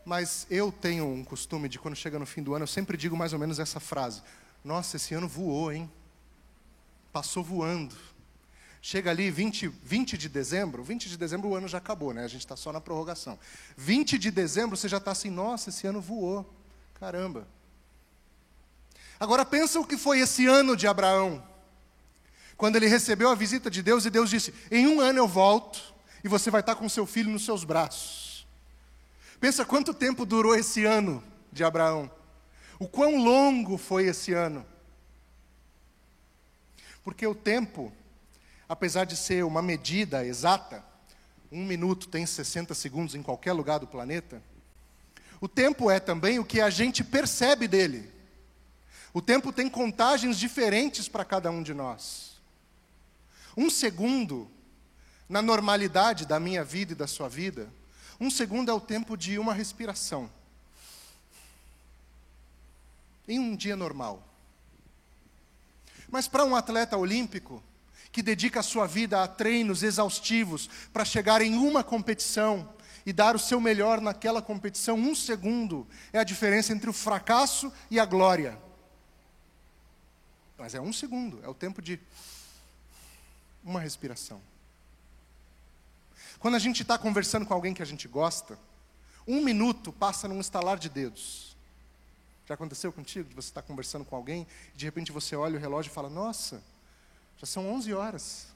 mas 0.04 0.46
eu 0.50 0.70
tenho 0.70 1.06
um 1.06 1.24
costume 1.24 1.68
de 1.68 1.78
quando 1.78 1.96
chega 1.96 2.18
no 2.18 2.26
fim 2.26 2.42
do 2.42 2.54
ano, 2.54 2.64
eu 2.64 2.68
sempre 2.68 2.96
digo 2.96 3.16
mais 3.16 3.32
ou 3.32 3.38
menos 3.38 3.58
essa 3.58 3.80
frase: 3.80 4.22
Nossa, 4.62 4.96
esse 4.96 5.14
ano 5.14 5.26
voou, 5.26 5.72
hein? 5.72 5.90
Passou 7.10 7.42
voando. 7.42 7.96
Chega 8.84 9.10
ali 9.10 9.30
20, 9.30 9.68
20 9.68 10.18
de 10.18 10.28
dezembro, 10.28 10.82
20 10.82 11.08
de 11.08 11.16
dezembro 11.16 11.48
o 11.48 11.54
ano 11.54 11.68
já 11.68 11.78
acabou, 11.78 12.12
né? 12.12 12.24
A 12.24 12.28
gente 12.28 12.40
está 12.40 12.56
só 12.56 12.72
na 12.72 12.80
prorrogação. 12.80 13.38
20 13.76 14.18
de 14.18 14.30
dezembro 14.30 14.76
você 14.76 14.88
já 14.88 14.96
está 14.96 15.12
assim, 15.12 15.30
nossa, 15.30 15.70
esse 15.70 15.86
ano 15.86 16.00
voou. 16.00 16.52
Caramba. 16.94 17.46
Agora 19.20 19.44
pensa 19.44 19.78
o 19.78 19.86
que 19.86 19.96
foi 19.96 20.18
esse 20.18 20.46
ano 20.46 20.76
de 20.76 20.88
Abraão. 20.88 21.42
Quando 22.56 22.74
ele 22.74 22.88
recebeu 22.88 23.30
a 23.30 23.36
visita 23.36 23.70
de 23.70 23.82
Deus 23.82 24.04
e 24.04 24.10
Deus 24.10 24.28
disse: 24.28 24.52
Em 24.68 24.88
um 24.88 25.00
ano 25.00 25.20
eu 25.20 25.28
volto 25.28 25.91
e 26.22 26.28
você 26.28 26.50
vai 26.50 26.60
estar 26.60 26.74
com 26.74 26.88
seu 26.88 27.06
filho 27.06 27.30
nos 27.30 27.44
seus 27.44 27.64
braços. 27.64 28.46
Pensa 29.40 29.64
quanto 29.64 29.92
tempo 29.92 30.24
durou 30.24 30.54
esse 30.54 30.84
ano 30.84 31.22
de 31.50 31.64
Abraão. 31.64 32.10
O 32.78 32.88
quão 32.88 33.16
longo 33.22 33.76
foi 33.76 34.06
esse 34.06 34.32
ano. 34.32 34.64
Porque 37.02 37.26
o 37.26 37.34
tempo, 37.34 37.92
apesar 38.68 39.04
de 39.04 39.16
ser 39.16 39.44
uma 39.44 39.60
medida 39.60 40.24
exata, 40.24 40.84
um 41.50 41.64
minuto 41.64 42.08
tem 42.08 42.24
60 42.24 42.72
segundos 42.74 43.14
em 43.14 43.22
qualquer 43.22 43.52
lugar 43.52 43.78
do 43.78 43.86
planeta, 43.86 44.42
o 45.40 45.48
tempo 45.48 45.90
é 45.90 45.98
também 45.98 46.38
o 46.38 46.44
que 46.44 46.60
a 46.60 46.70
gente 46.70 47.02
percebe 47.02 47.66
dele. 47.66 48.08
O 49.12 49.20
tempo 49.20 49.52
tem 49.52 49.68
contagens 49.68 50.38
diferentes 50.38 51.08
para 51.08 51.24
cada 51.24 51.50
um 51.50 51.62
de 51.62 51.74
nós. 51.74 52.40
Um 53.56 53.68
segundo, 53.68 54.48
na 55.28 55.40
normalidade 55.40 56.26
da 56.26 56.38
minha 56.38 56.64
vida 56.64 56.92
e 56.92 56.96
da 56.96 57.06
sua 57.06 57.28
vida, 57.28 57.72
um 58.20 58.30
segundo 58.30 58.70
é 58.70 58.74
o 58.74 58.80
tempo 58.80 59.16
de 59.16 59.38
uma 59.38 59.52
respiração. 59.52 60.30
Em 63.26 63.38
um 63.38 63.56
dia 63.56 63.76
normal. 63.76 64.22
Mas 66.10 66.28
para 66.28 66.44
um 66.44 66.54
atleta 66.54 66.96
olímpico, 66.96 67.62
que 68.12 68.22
dedica 68.22 68.60
a 68.60 68.62
sua 68.62 68.86
vida 68.86 69.22
a 69.22 69.26
treinos 69.26 69.82
exaustivos 69.82 70.68
para 70.92 71.04
chegar 71.04 71.40
em 71.40 71.56
uma 71.56 71.82
competição 71.82 72.68
e 73.04 73.12
dar 73.12 73.34
o 73.34 73.38
seu 73.38 73.60
melhor 73.60 74.00
naquela 74.00 74.42
competição, 74.42 74.96
um 74.96 75.14
segundo 75.14 75.86
é 76.12 76.18
a 76.18 76.24
diferença 76.24 76.72
entre 76.72 76.90
o 76.90 76.92
fracasso 76.92 77.72
e 77.90 77.98
a 77.98 78.04
glória. 78.04 78.58
Mas 80.58 80.74
é 80.74 80.80
um 80.80 80.92
segundo, 80.92 81.40
é 81.42 81.48
o 81.48 81.54
tempo 81.54 81.80
de 81.80 81.98
uma 83.64 83.80
respiração. 83.80 84.40
Quando 86.42 86.56
a 86.56 86.58
gente 86.58 86.82
está 86.82 86.98
conversando 86.98 87.46
com 87.46 87.54
alguém 87.54 87.72
que 87.72 87.82
a 87.82 87.86
gente 87.86 88.08
gosta, 88.08 88.58
um 89.28 89.44
minuto 89.44 89.92
passa 89.92 90.26
num 90.26 90.40
estalar 90.40 90.76
de 90.76 90.88
dedos. 90.88 91.56
Já 92.48 92.54
aconteceu 92.54 92.92
contigo? 92.92 93.28
De 93.28 93.34
você 93.36 93.50
estar 93.50 93.62
tá 93.62 93.68
conversando 93.68 94.04
com 94.04 94.16
alguém, 94.16 94.44
e 94.74 94.76
de 94.76 94.84
repente 94.84 95.12
você 95.12 95.36
olha 95.36 95.56
o 95.56 95.60
relógio 95.60 95.90
e 95.90 95.94
fala: 95.94 96.10
Nossa, 96.10 96.60
já 97.38 97.46
são 97.46 97.72
11 97.72 97.94
horas. 97.94 98.48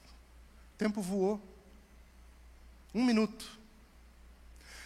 O 0.75 0.77
tempo 0.77 1.01
voou. 1.01 1.41
Um 2.93 3.05
minuto. 3.05 3.57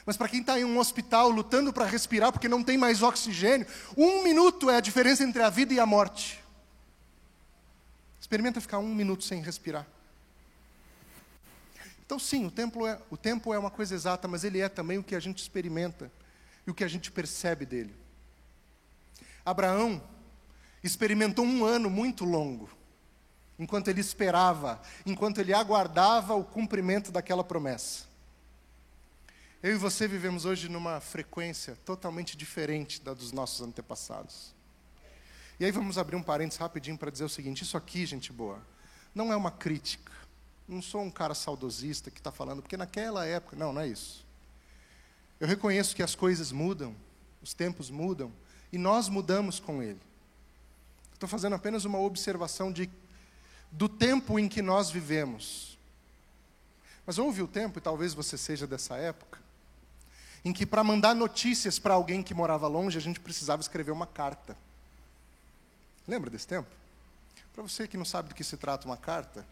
Mas 0.06 0.16
para 0.16 0.30
quem 0.30 0.42
está 0.42 0.60
em 0.60 0.64
um 0.64 0.78
hospital 0.78 1.32
lutando 1.32 1.74
para 1.74 1.86
respirar 1.86 2.32
porque 2.32 2.48
não 2.48 2.64
tem 2.64 2.78
mais 2.78 3.02
oxigênio, 3.02 3.66
um 3.98 4.22
minuto 4.24 4.70
é 4.70 4.76
a 4.76 4.80
diferença 4.80 5.24
entre 5.24 5.42
a 5.42 5.50
vida 5.50 5.74
e 5.74 5.80
a 5.80 5.88
morte. 5.88 6.40
Experimenta 8.20 8.62
ficar 8.62 8.78
um 8.78 8.94
minuto 8.94 9.24
sem 9.24 9.42
respirar. 9.42 9.88
Então, 12.12 12.20
sim, 12.20 12.46
o 12.46 12.52
tempo, 12.52 12.86
é, 12.86 13.00
o 13.10 13.16
tempo 13.16 13.54
é 13.54 13.58
uma 13.58 13.72
coisa 13.72 13.96
exata, 13.96 14.28
mas 14.28 14.44
ele 14.44 14.60
é 14.60 14.68
também 14.68 14.98
o 14.98 15.04
que 15.04 15.16
a 15.16 15.20
gente 15.22 15.38
experimenta 15.38 16.12
e 16.68 16.70
o 16.70 16.74
que 16.74 16.84
a 16.84 16.88
gente 16.90 17.10
percebe 17.10 17.66
dele. 17.66 17.96
Abraão 19.46 20.04
experimentou 20.84 21.46
um 21.46 21.64
ano 21.64 21.90
muito 21.90 22.26
longo, 22.26 22.70
enquanto 23.58 23.88
ele 23.88 24.02
esperava, 24.02 24.82
enquanto 25.06 25.40
ele 25.40 25.54
aguardava 25.54 26.36
o 26.36 26.44
cumprimento 26.44 27.14
daquela 27.14 27.46
promessa. 27.46 28.04
Eu 29.64 29.72
e 29.72 29.78
você 29.78 30.06
vivemos 30.06 30.44
hoje 30.44 30.68
numa 30.68 31.00
frequência 31.00 31.78
totalmente 31.86 32.36
diferente 32.36 33.02
da 33.02 33.14
dos 33.14 33.32
nossos 33.32 33.62
antepassados. 33.62 34.54
E 35.58 35.64
aí 35.64 35.72
vamos 35.72 35.98
abrir 35.98 36.18
um 36.18 36.24
parênteses 36.24 36.60
rapidinho 36.60 36.98
para 36.98 37.10
dizer 37.10 37.24
o 37.24 37.30
seguinte: 37.30 37.64
isso 37.64 37.78
aqui, 37.78 38.06
gente 38.06 38.34
boa, 38.34 38.62
não 39.16 39.32
é 39.32 39.36
uma 39.38 39.50
crítica. 39.50 40.12
Não 40.68 40.82
sou 40.82 41.02
um 41.02 41.12
cara 41.12 41.34
saudosista 41.34 42.10
que 42.10 42.20
está 42.20 42.32
falando, 42.32 42.62
porque 42.62 42.78
naquela 42.78 43.26
época. 43.26 43.56
Não, 43.56 43.74
não 43.74 43.82
é 43.82 43.88
isso. 43.88 44.26
Eu 45.40 45.48
reconheço 45.48 45.96
que 45.96 46.04
as 46.04 46.16
coisas 46.16 46.52
mudam, 46.52 46.96
os 47.42 47.54
tempos 47.54 47.90
mudam, 47.90 48.32
e 48.72 48.78
nós 48.78 49.10
mudamos 49.10 49.60
com 49.60 49.82
ele. 49.82 50.00
Estou 51.14 51.28
fazendo 51.28 51.54
apenas 51.54 51.84
uma 51.84 52.00
observação 52.00 52.72
de, 52.72 52.90
do 53.72 53.90
tempo 53.90 54.40
em 54.40 54.48
que 54.48 54.62
nós 54.62 54.90
vivemos. 54.90 55.78
Mas 57.06 57.18
houve 57.18 57.42
o 57.42 57.48
tempo, 57.48 57.80
e 57.80 57.82
talvez 57.82 58.14
você 58.14 58.38
seja 58.38 58.66
dessa 58.68 58.96
época, 58.96 59.40
em 60.44 60.54
que 60.54 60.66
para 60.66 60.84
mandar 60.84 61.16
notícias 61.16 61.78
para 61.78 61.94
alguém 61.94 62.24
que 62.24 62.34
morava 62.34 62.68
longe, 62.68 62.98
a 62.98 63.02
gente 63.02 63.20
precisava 63.20 63.62
escrever 63.62 63.92
uma 63.92 64.08
carta. 64.08 64.58
Lembra 66.08 66.30
desse 66.30 66.48
tempo? 66.48 66.70
Para 67.54 67.64
você 67.64 67.88
que 67.88 67.98
não 67.98 68.06
sabe 68.06 68.30
do 68.30 68.36
que 68.36 68.44
se 68.44 68.58
trata 68.58 68.88
uma 68.88 68.98
carta, 68.98 69.46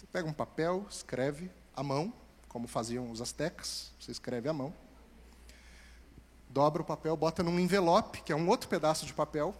você 0.00 0.06
pega 0.06 0.26
um 0.26 0.32
papel, 0.32 0.86
escreve 0.88 1.50
à 1.76 1.82
mão, 1.82 2.10
como 2.48 2.66
faziam 2.66 3.10
os 3.10 3.20
astecas, 3.20 3.92
você 4.00 4.10
escreve 4.10 4.48
à 4.48 4.52
mão, 4.52 4.72
dobra 6.48 6.80
o 6.80 6.84
papel, 6.86 7.14
bota 7.18 7.42
num 7.42 7.60
envelope, 7.60 8.22
que 8.22 8.32
é 8.32 8.34
um 8.36 8.48
outro 8.48 8.66
pedaço 8.66 9.04
de 9.04 9.12
papel, 9.12 9.54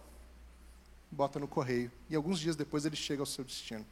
bota 1.11 1.37
no 1.37 1.47
correio, 1.47 1.91
e 2.09 2.15
alguns 2.15 2.39
dias 2.39 2.55
depois 2.55 2.85
ele 2.85 2.95
chega 2.95 3.21
ao 3.21 3.25
seu 3.27 3.43
destino. 3.43 3.85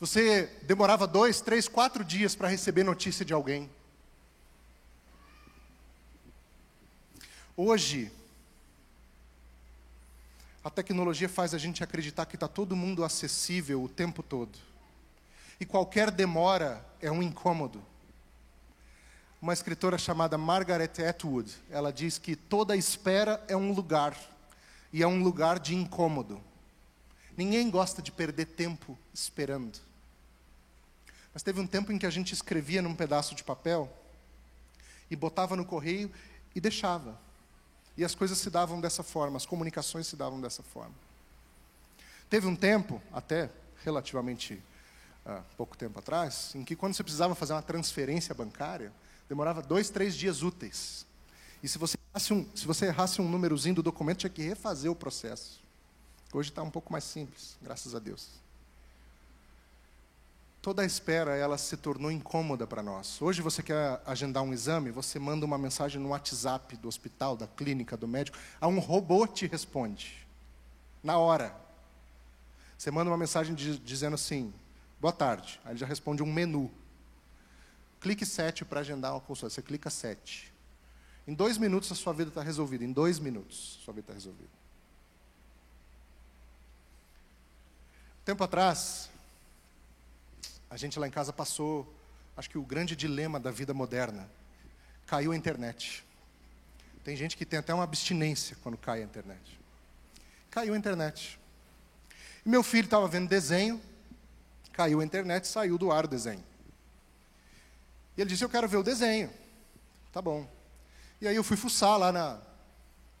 Você 0.00 0.46
demorava 0.62 1.06
dois, 1.06 1.42
três, 1.42 1.68
quatro 1.68 2.02
dias 2.02 2.34
para 2.34 2.48
receber 2.48 2.84
notícia 2.84 3.22
de 3.22 3.34
alguém. 3.34 3.68
Hoje, 7.54 8.10
a 10.66 10.70
tecnologia 10.70 11.28
faz 11.28 11.54
a 11.54 11.58
gente 11.58 11.84
acreditar 11.84 12.26
que 12.26 12.34
está 12.34 12.48
todo 12.48 12.74
mundo 12.74 13.04
acessível 13.04 13.84
o 13.84 13.88
tempo 13.88 14.20
todo. 14.20 14.58
E 15.60 15.64
qualquer 15.64 16.10
demora 16.10 16.84
é 17.00 17.08
um 17.08 17.22
incômodo. 17.22 17.80
Uma 19.40 19.52
escritora 19.52 19.96
chamada 19.96 20.36
Margaret 20.36 20.90
Atwood, 21.08 21.54
ela 21.70 21.92
diz 21.92 22.18
que 22.18 22.34
toda 22.34 22.76
espera 22.76 23.40
é 23.46 23.56
um 23.56 23.70
lugar, 23.72 24.18
e 24.92 25.04
é 25.04 25.06
um 25.06 25.22
lugar 25.22 25.60
de 25.60 25.72
incômodo. 25.72 26.42
Ninguém 27.36 27.70
gosta 27.70 28.02
de 28.02 28.10
perder 28.10 28.46
tempo 28.46 28.98
esperando. 29.14 29.78
Mas 31.32 31.44
teve 31.44 31.60
um 31.60 31.66
tempo 31.66 31.92
em 31.92 31.98
que 31.98 32.06
a 32.06 32.10
gente 32.10 32.34
escrevia 32.34 32.82
num 32.82 32.96
pedaço 32.96 33.36
de 33.36 33.44
papel 33.44 33.88
e 35.08 35.14
botava 35.14 35.54
no 35.54 35.64
correio 35.64 36.10
e 36.56 36.60
deixava. 36.60 37.24
E 37.96 38.04
as 38.04 38.14
coisas 38.14 38.38
se 38.38 38.50
davam 38.50 38.80
dessa 38.80 39.02
forma, 39.02 39.36
as 39.36 39.46
comunicações 39.46 40.06
se 40.06 40.16
davam 40.16 40.40
dessa 40.40 40.62
forma. 40.62 40.94
Teve 42.28 42.46
um 42.46 42.56
tempo, 42.56 43.00
até 43.12 43.50
relativamente 43.84 44.62
uh, 45.24 45.42
pouco 45.56 45.76
tempo 45.76 45.98
atrás, 45.98 46.54
em 46.54 46.64
que 46.64 46.76
quando 46.76 46.94
você 46.94 47.02
precisava 47.02 47.34
fazer 47.34 47.52
uma 47.54 47.62
transferência 47.62 48.34
bancária, 48.34 48.92
demorava 49.28 49.62
dois, 49.62 49.90
três 49.90 50.16
dias 50.16 50.42
úteis. 50.42 51.06
E 51.62 51.68
se 51.68 51.78
você 51.78 51.96
errasse 52.10 52.32
um, 52.34 52.46
se 52.54 52.66
você 52.66 52.86
errasse 52.86 53.20
um 53.20 53.28
númerozinho 53.28 53.76
do 53.76 53.82
documento, 53.82 54.18
tinha 54.18 54.30
que 54.30 54.42
refazer 54.42 54.90
o 54.90 54.94
processo. 54.94 55.60
Hoje 56.32 56.50
está 56.50 56.62
um 56.62 56.70
pouco 56.70 56.92
mais 56.92 57.04
simples, 57.04 57.56
graças 57.62 57.94
a 57.94 57.98
Deus 57.98 58.45
toda 60.66 60.82
a 60.82 60.84
espera 60.84 61.36
ela 61.36 61.56
se 61.56 61.76
tornou 61.76 62.10
incômoda 62.10 62.66
para 62.66 62.82
nós. 62.82 63.22
Hoje 63.22 63.40
você 63.40 63.62
quer 63.62 64.02
agendar 64.04 64.42
um 64.42 64.52
exame, 64.52 64.90
você 64.90 65.16
manda 65.16 65.46
uma 65.46 65.56
mensagem 65.56 66.02
no 66.02 66.08
WhatsApp 66.08 66.76
do 66.78 66.88
hospital, 66.88 67.36
da 67.36 67.46
clínica, 67.46 67.96
do 67.96 68.08
médico, 68.08 68.36
a 68.60 68.66
um 68.66 68.80
robô 68.80 69.28
te 69.28 69.46
responde 69.46 70.26
na 71.04 71.18
hora. 71.18 71.54
Você 72.76 72.90
manda 72.90 73.08
uma 73.08 73.16
mensagem 73.16 73.54
de, 73.54 73.78
dizendo 73.78 74.14
assim: 74.14 74.52
"Boa 75.00 75.12
tarde". 75.12 75.60
Aí 75.64 75.70
ele 75.70 75.78
já 75.78 75.86
responde 75.86 76.20
um 76.20 76.32
menu. 76.32 76.68
Clique 78.00 78.26
7 78.26 78.64
para 78.64 78.80
agendar 78.80 79.12
uma 79.12 79.20
consulta. 79.20 79.54
Você 79.54 79.62
clica 79.62 79.88
7. 79.88 80.52
Em 81.28 81.32
dois 81.32 81.58
minutos 81.58 81.92
a 81.92 81.94
sua 81.94 82.12
vida 82.12 82.30
está 82.30 82.42
resolvida. 82.42 82.82
Em 82.82 82.90
dois 82.90 83.20
minutos 83.20 83.78
a 83.80 83.84
sua 83.84 83.94
vida 83.94 84.06
está 84.06 84.14
resolvida. 84.14 84.50
Tempo 88.24 88.42
atrás, 88.42 89.10
a 90.68 90.76
gente 90.76 90.98
lá 90.98 91.06
em 91.06 91.10
casa 91.10 91.32
passou, 91.32 91.92
acho 92.36 92.50
que 92.50 92.58
o 92.58 92.62
grande 92.62 92.96
dilema 92.96 93.38
da 93.38 93.50
vida 93.50 93.72
moderna. 93.72 94.28
Caiu 95.06 95.32
a 95.32 95.36
internet. 95.36 96.04
Tem 97.04 97.16
gente 97.16 97.36
que 97.36 97.46
tem 97.46 97.58
até 97.58 97.72
uma 97.72 97.84
abstinência 97.84 98.56
quando 98.62 98.76
cai 98.76 99.00
a 99.00 99.04
internet. 99.04 99.58
Caiu 100.50 100.74
a 100.74 100.76
internet. 100.76 101.38
E 102.44 102.48
meu 102.48 102.62
filho 102.62 102.86
estava 102.86 103.06
vendo 103.06 103.28
desenho, 103.28 103.80
caiu 104.72 105.00
a 105.00 105.04
internet, 105.04 105.46
saiu 105.46 105.78
do 105.78 105.92
ar 105.92 106.04
o 106.04 106.08
desenho. 106.08 106.44
E 108.16 108.20
ele 108.20 108.30
disse: 108.30 108.44
Eu 108.44 108.48
quero 108.48 108.68
ver 108.68 108.78
o 108.78 108.82
desenho. 108.82 109.30
Tá 110.12 110.20
bom. 110.20 110.48
E 111.20 111.28
aí 111.28 111.36
eu 111.36 111.44
fui 111.44 111.56
fuçar 111.56 111.98
lá 111.98 112.10
na, 112.10 112.40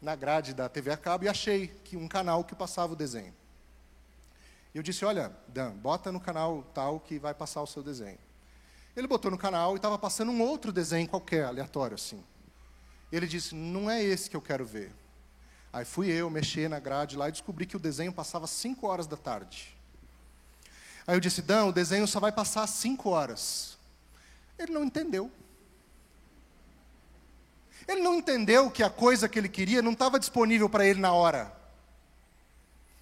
na 0.00 0.16
grade 0.16 0.52
da 0.52 0.68
TV 0.68 0.90
a 0.90 0.96
cabo 0.96 1.24
e 1.24 1.28
achei 1.28 1.68
que 1.84 1.96
um 1.96 2.08
canal 2.08 2.44
que 2.44 2.54
passava 2.54 2.92
o 2.92 2.96
desenho. 2.96 3.34
Eu 4.76 4.82
disse: 4.82 5.06
Olha, 5.06 5.34
Dan, 5.48 5.70
bota 5.70 6.12
no 6.12 6.20
canal 6.20 6.62
tal 6.74 7.00
que 7.00 7.18
vai 7.18 7.32
passar 7.32 7.62
o 7.62 7.66
seu 7.66 7.82
desenho. 7.82 8.18
Ele 8.94 9.06
botou 9.06 9.30
no 9.30 9.38
canal 9.38 9.72
e 9.72 9.76
estava 9.76 9.98
passando 9.98 10.30
um 10.30 10.42
outro 10.42 10.70
desenho 10.70 11.08
qualquer, 11.08 11.46
aleatório 11.46 11.94
assim. 11.94 12.22
Ele 13.10 13.26
disse: 13.26 13.54
Não 13.54 13.90
é 13.90 14.02
esse 14.02 14.28
que 14.28 14.36
eu 14.36 14.42
quero 14.42 14.66
ver. 14.66 14.92
Aí 15.72 15.86
fui 15.86 16.10
eu 16.10 16.28
mexer 16.28 16.68
na 16.68 16.78
grade 16.78 17.16
lá 17.16 17.30
e 17.30 17.32
descobri 17.32 17.64
que 17.64 17.76
o 17.76 17.80
desenho 17.80 18.12
passava 18.12 18.46
5 18.46 18.86
horas 18.86 19.06
da 19.06 19.16
tarde. 19.16 19.74
Aí 21.06 21.16
eu 21.16 21.20
disse: 21.20 21.40
Dan, 21.40 21.64
o 21.64 21.72
desenho 21.72 22.06
só 22.06 22.20
vai 22.20 22.30
passar 22.30 22.66
5 22.66 23.08
horas. 23.08 23.78
Ele 24.58 24.72
não 24.72 24.84
entendeu. 24.84 25.32
Ele 27.88 28.02
não 28.02 28.16
entendeu 28.16 28.70
que 28.70 28.82
a 28.82 28.90
coisa 28.90 29.26
que 29.26 29.38
ele 29.38 29.48
queria 29.48 29.80
não 29.80 29.92
estava 29.92 30.20
disponível 30.20 30.68
para 30.68 30.84
ele 30.84 31.00
na 31.00 31.14
hora. 31.14 31.55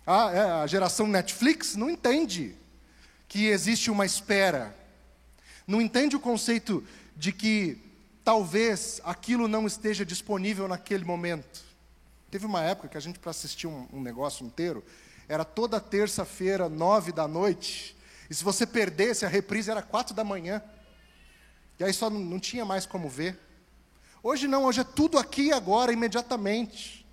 Ah, 0.06 0.30
é, 0.32 0.40
a 0.62 0.66
geração 0.66 1.06
Netflix 1.06 1.76
não 1.76 1.88
entende 1.88 2.54
que 3.26 3.46
existe 3.46 3.90
uma 3.90 4.04
espera. 4.04 4.75
Não 5.66 5.80
entende 5.80 6.14
o 6.14 6.20
conceito 6.20 6.84
de 7.16 7.32
que 7.32 7.78
talvez 8.23 9.00
aquilo 9.04 9.49
não 9.49 9.66
esteja 9.66 10.04
disponível 10.04 10.68
naquele 10.68 11.04
momento. 11.04 11.62
Teve 12.30 12.46
uma 12.46 12.62
época 12.62 12.88
que 12.88 12.96
a 12.96 13.00
gente, 13.00 13.18
para 13.18 13.30
assistir 13.30 13.66
um, 13.66 13.87
um 13.92 14.00
negócio 14.00 14.44
inteiro, 14.44 14.84
era 15.28 15.44
toda 15.44 15.80
terça-feira, 15.80 16.68
nove 16.68 17.12
da 17.12 17.26
noite, 17.26 17.96
e 18.28 18.34
se 18.34 18.42
você 18.42 18.66
perdesse, 18.66 19.25
a 19.25 19.28
reprise 19.28 19.70
era 19.70 19.82
quatro 19.82 20.14
da 20.14 20.25
manhã. 20.25 20.62
E 21.78 21.84
aí 21.84 21.92
só 21.92 22.08
não, 22.08 22.20
não 22.20 22.40
tinha 22.40 22.64
mais 22.64 22.87
como 22.87 23.08
ver. 23.08 23.38
Hoje 24.23 24.49
não, 24.49 24.64
hoje 24.64 24.80
é 24.80 24.84
tudo 24.84 25.18
aqui 25.18 25.52
agora, 25.52 25.92
imediatamente. 25.92 27.03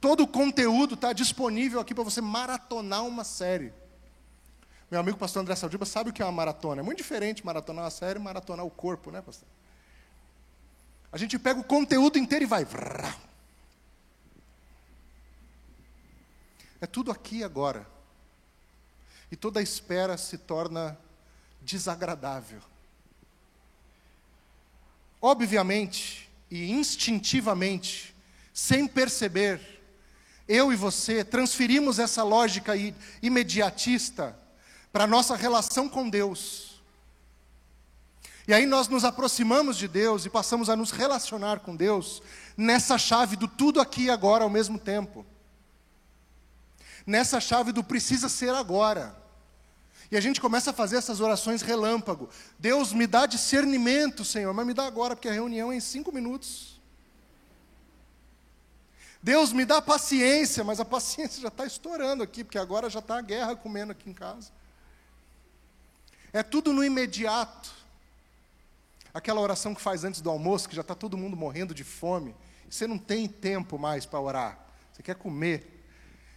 Todo 0.00 0.22
o 0.24 0.28
conteúdo 0.28 0.94
está 0.94 1.12
disponível 1.12 1.80
aqui 1.80 1.94
para 1.94 2.04
você 2.04 2.20
maratonar 2.20 3.04
uma 3.04 3.24
série. 3.24 3.72
Meu 4.90 5.00
amigo 5.00 5.18
pastor 5.18 5.42
André 5.42 5.56
Saldiba 5.56 5.84
sabe 5.84 6.10
o 6.10 6.12
que 6.12 6.22
é 6.22 6.24
uma 6.24 6.32
maratona. 6.32 6.80
É 6.80 6.84
muito 6.84 6.98
diferente 6.98 7.44
maratonar 7.44 7.84
uma 7.84 7.90
série 7.90 8.18
e 8.18 8.22
maratonar 8.22 8.64
o 8.64 8.70
corpo, 8.70 9.10
né, 9.10 9.20
pastor? 9.20 9.48
A 11.10 11.18
gente 11.18 11.38
pega 11.38 11.58
o 11.58 11.64
conteúdo 11.64 12.18
inteiro 12.18 12.44
e 12.44 12.46
vai. 12.46 12.66
É 16.80 16.86
tudo 16.86 17.10
aqui 17.10 17.42
agora. 17.42 17.86
E 19.30 19.36
toda 19.36 19.60
a 19.60 19.62
espera 19.62 20.16
se 20.16 20.38
torna 20.38 20.96
desagradável. 21.62 22.60
Obviamente 25.20 26.30
e 26.50 26.70
instintivamente, 26.70 28.14
sem 28.52 28.86
perceber, 28.86 29.75
eu 30.48 30.72
e 30.72 30.76
você 30.76 31.24
transferimos 31.24 31.98
essa 31.98 32.22
lógica 32.22 32.72
imediatista 33.22 34.36
para 34.92 35.04
a 35.04 35.06
nossa 35.06 35.36
relação 35.36 35.88
com 35.88 36.08
Deus. 36.08 36.82
E 38.48 38.54
aí 38.54 38.64
nós 38.64 38.86
nos 38.86 39.04
aproximamos 39.04 39.76
de 39.76 39.88
Deus 39.88 40.24
e 40.24 40.30
passamos 40.30 40.70
a 40.70 40.76
nos 40.76 40.92
relacionar 40.92 41.60
com 41.60 41.74
Deus 41.74 42.22
nessa 42.56 42.96
chave 42.96 43.34
do 43.34 43.48
tudo 43.48 43.80
aqui 43.80 44.04
e 44.04 44.10
agora 44.10 44.44
ao 44.44 44.50
mesmo 44.50 44.78
tempo. 44.78 45.26
Nessa 47.04 47.40
chave 47.40 47.72
do 47.72 47.82
precisa 47.82 48.28
ser 48.28 48.54
agora. 48.54 49.16
E 50.10 50.16
a 50.16 50.20
gente 50.20 50.40
começa 50.40 50.70
a 50.70 50.74
fazer 50.74 50.96
essas 50.96 51.20
orações 51.20 51.62
relâmpago. 51.62 52.28
Deus 52.56 52.92
me 52.92 53.08
dá 53.08 53.26
discernimento, 53.26 54.24
Senhor, 54.24 54.54
mas 54.54 54.66
me 54.66 54.72
dá 54.72 54.86
agora, 54.86 55.16
porque 55.16 55.28
a 55.28 55.32
reunião 55.32 55.72
é 55.72 55.76
em 55.76 55.80
cinco 55.80 56.12
minutos. 56.12 56.75
Deus 59.26 59.52
me 59.52 59.64
dá 59.64 59.82
paciência, 59.82 60.62
mas 60.62 60.78
a 60.78 60.84
paciência 60.84 61.42
já 61.42 61.48
está 61.48 61.66
estourando 61.66 62.22
aqui, 62.22 62.44
porque 62.44 62.56
agora 62.56 62.88
já 62.88 63.00
está 63.00 63.18
a 63.18 63.20
guerra 63.20 63.56
comendo 63.56 63.90
aqui 63.90 64.08
em 64.08 64.14
casa. 64.14 64.52
É 66.32 66.44
tudo 66.44 66.72
no 66.72 66.84
imediato. 66.84 67.72
Aquela 69.12 69.40
oração 69.40 69.74
que 69.74 69.80
faz 69.80 70.04
antes 70.04 70.20
do 70.20 70.30
almoço, 70.30 70.68
que 70.68 70.76
já 70.76 70.82
está 70.82 70.94
todo 70.94 71.18
mundo 71.18 71.36
morrendo 71.36 71.74
de 71.74 71.82
fome. 71.82 72.36
Você 72.70 72.86
não 72.86 72.98
tem 72.98 73.26
tempo 73.26 73.76
mais 73.76 74.06
para 74.06 74.20
orar. 74.20 74.60
Você 74.92 75.02
quer 75.02 75.16
comer. 75.16 75.84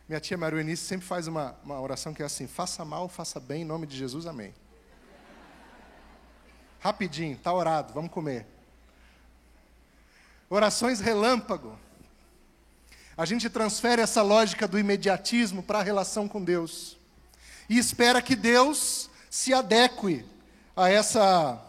Minha 0.08 0.19
tia 0.19 0.36
Maria 0.36 0.58
Eunice 0.58 0.84
sempre 0.84 1.06
faz 1.06 1.28
uma, 1.28 1.56
uma 1.63 1.80
oração 1.80 2.12
que 2.12 2.23
é 2.23 2.25
assim: 2.25 2.47
faça 2.47 2.84
mal, 2.84 3.08
faça 3.08 3.39
bem, 3.39 3.62
em 3.62 3.65
nome 3.65 3.86
de 3.86 3.95
Jesus, 3.95 4.25
amém. 4.25 4.52
Rapidinho, 6.80 7.36
está 7.36 7.54
orado, 7.54 7.93
vamos 7.93 8.10
comer. 8.10 8.47
Orações 10.49 10.99
relâmpago. 10.99 11.78
A 13.19 13.25
gente 13.25 13.49
transfere 13.49 14.01
essa 14.01 14.21
lógica 14.21 14.65
do 14.65 14.79
imediatismo 14.79 15.62
para 15.62 15.79
a 15.79 15.84
relação 15.84 16.25
com 16.25 16.41
Deus. 16.41 16.95
E 17.67 17.77
espera 17.77 18.21
que 18.21 18.34
Deus 18.34 19.10
se 19.29 19.53
adeque 19.53 20.23
a 20.73 20.88
essa 20.88 21.62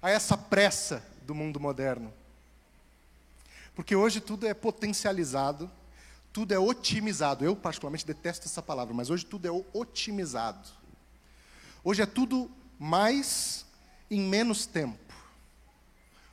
a 0.00 0.10
essa 0.10 0.38
pressa 0.38 1.04
do 1.22 1.34
mundo 1.34 1.58
moderno. 1.58 2.14
Porque 3.74 3.96
hoje 3.96 4.20
tudo 4.20 4.46
é 4.46 4.54
potencializado 4.54 5.68
tudo 6.32 6.52
é 6.52 6.58
otimizado. 6.58 7.44
Eu, 7.44 7.56
particularmente, 7.56 8.06
detesto 8.06 8.46
essa 8.46 8.62
palavra, 8.62 8.94
mas 8.94 9.10
hoje 9.10 9.26
tudo 9.26 9.48
é 9.48 9.50
otimizado. 9.72 10.68
Hoje 11.82 12.00
é 12.00 12.06
tudo 12.06 12.48
mais 12.78 13.66
em 14.08 14.20
menos 14.20 14.66
tempo. 14.66 15.14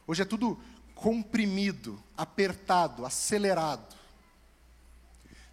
Hoje 0.08 0.22
é 0.24 0.26
tudo 0.26 0.60
comprimido, 1.02 2.02
apertado, 2.16 3.08
acelerado. 3.08 3.96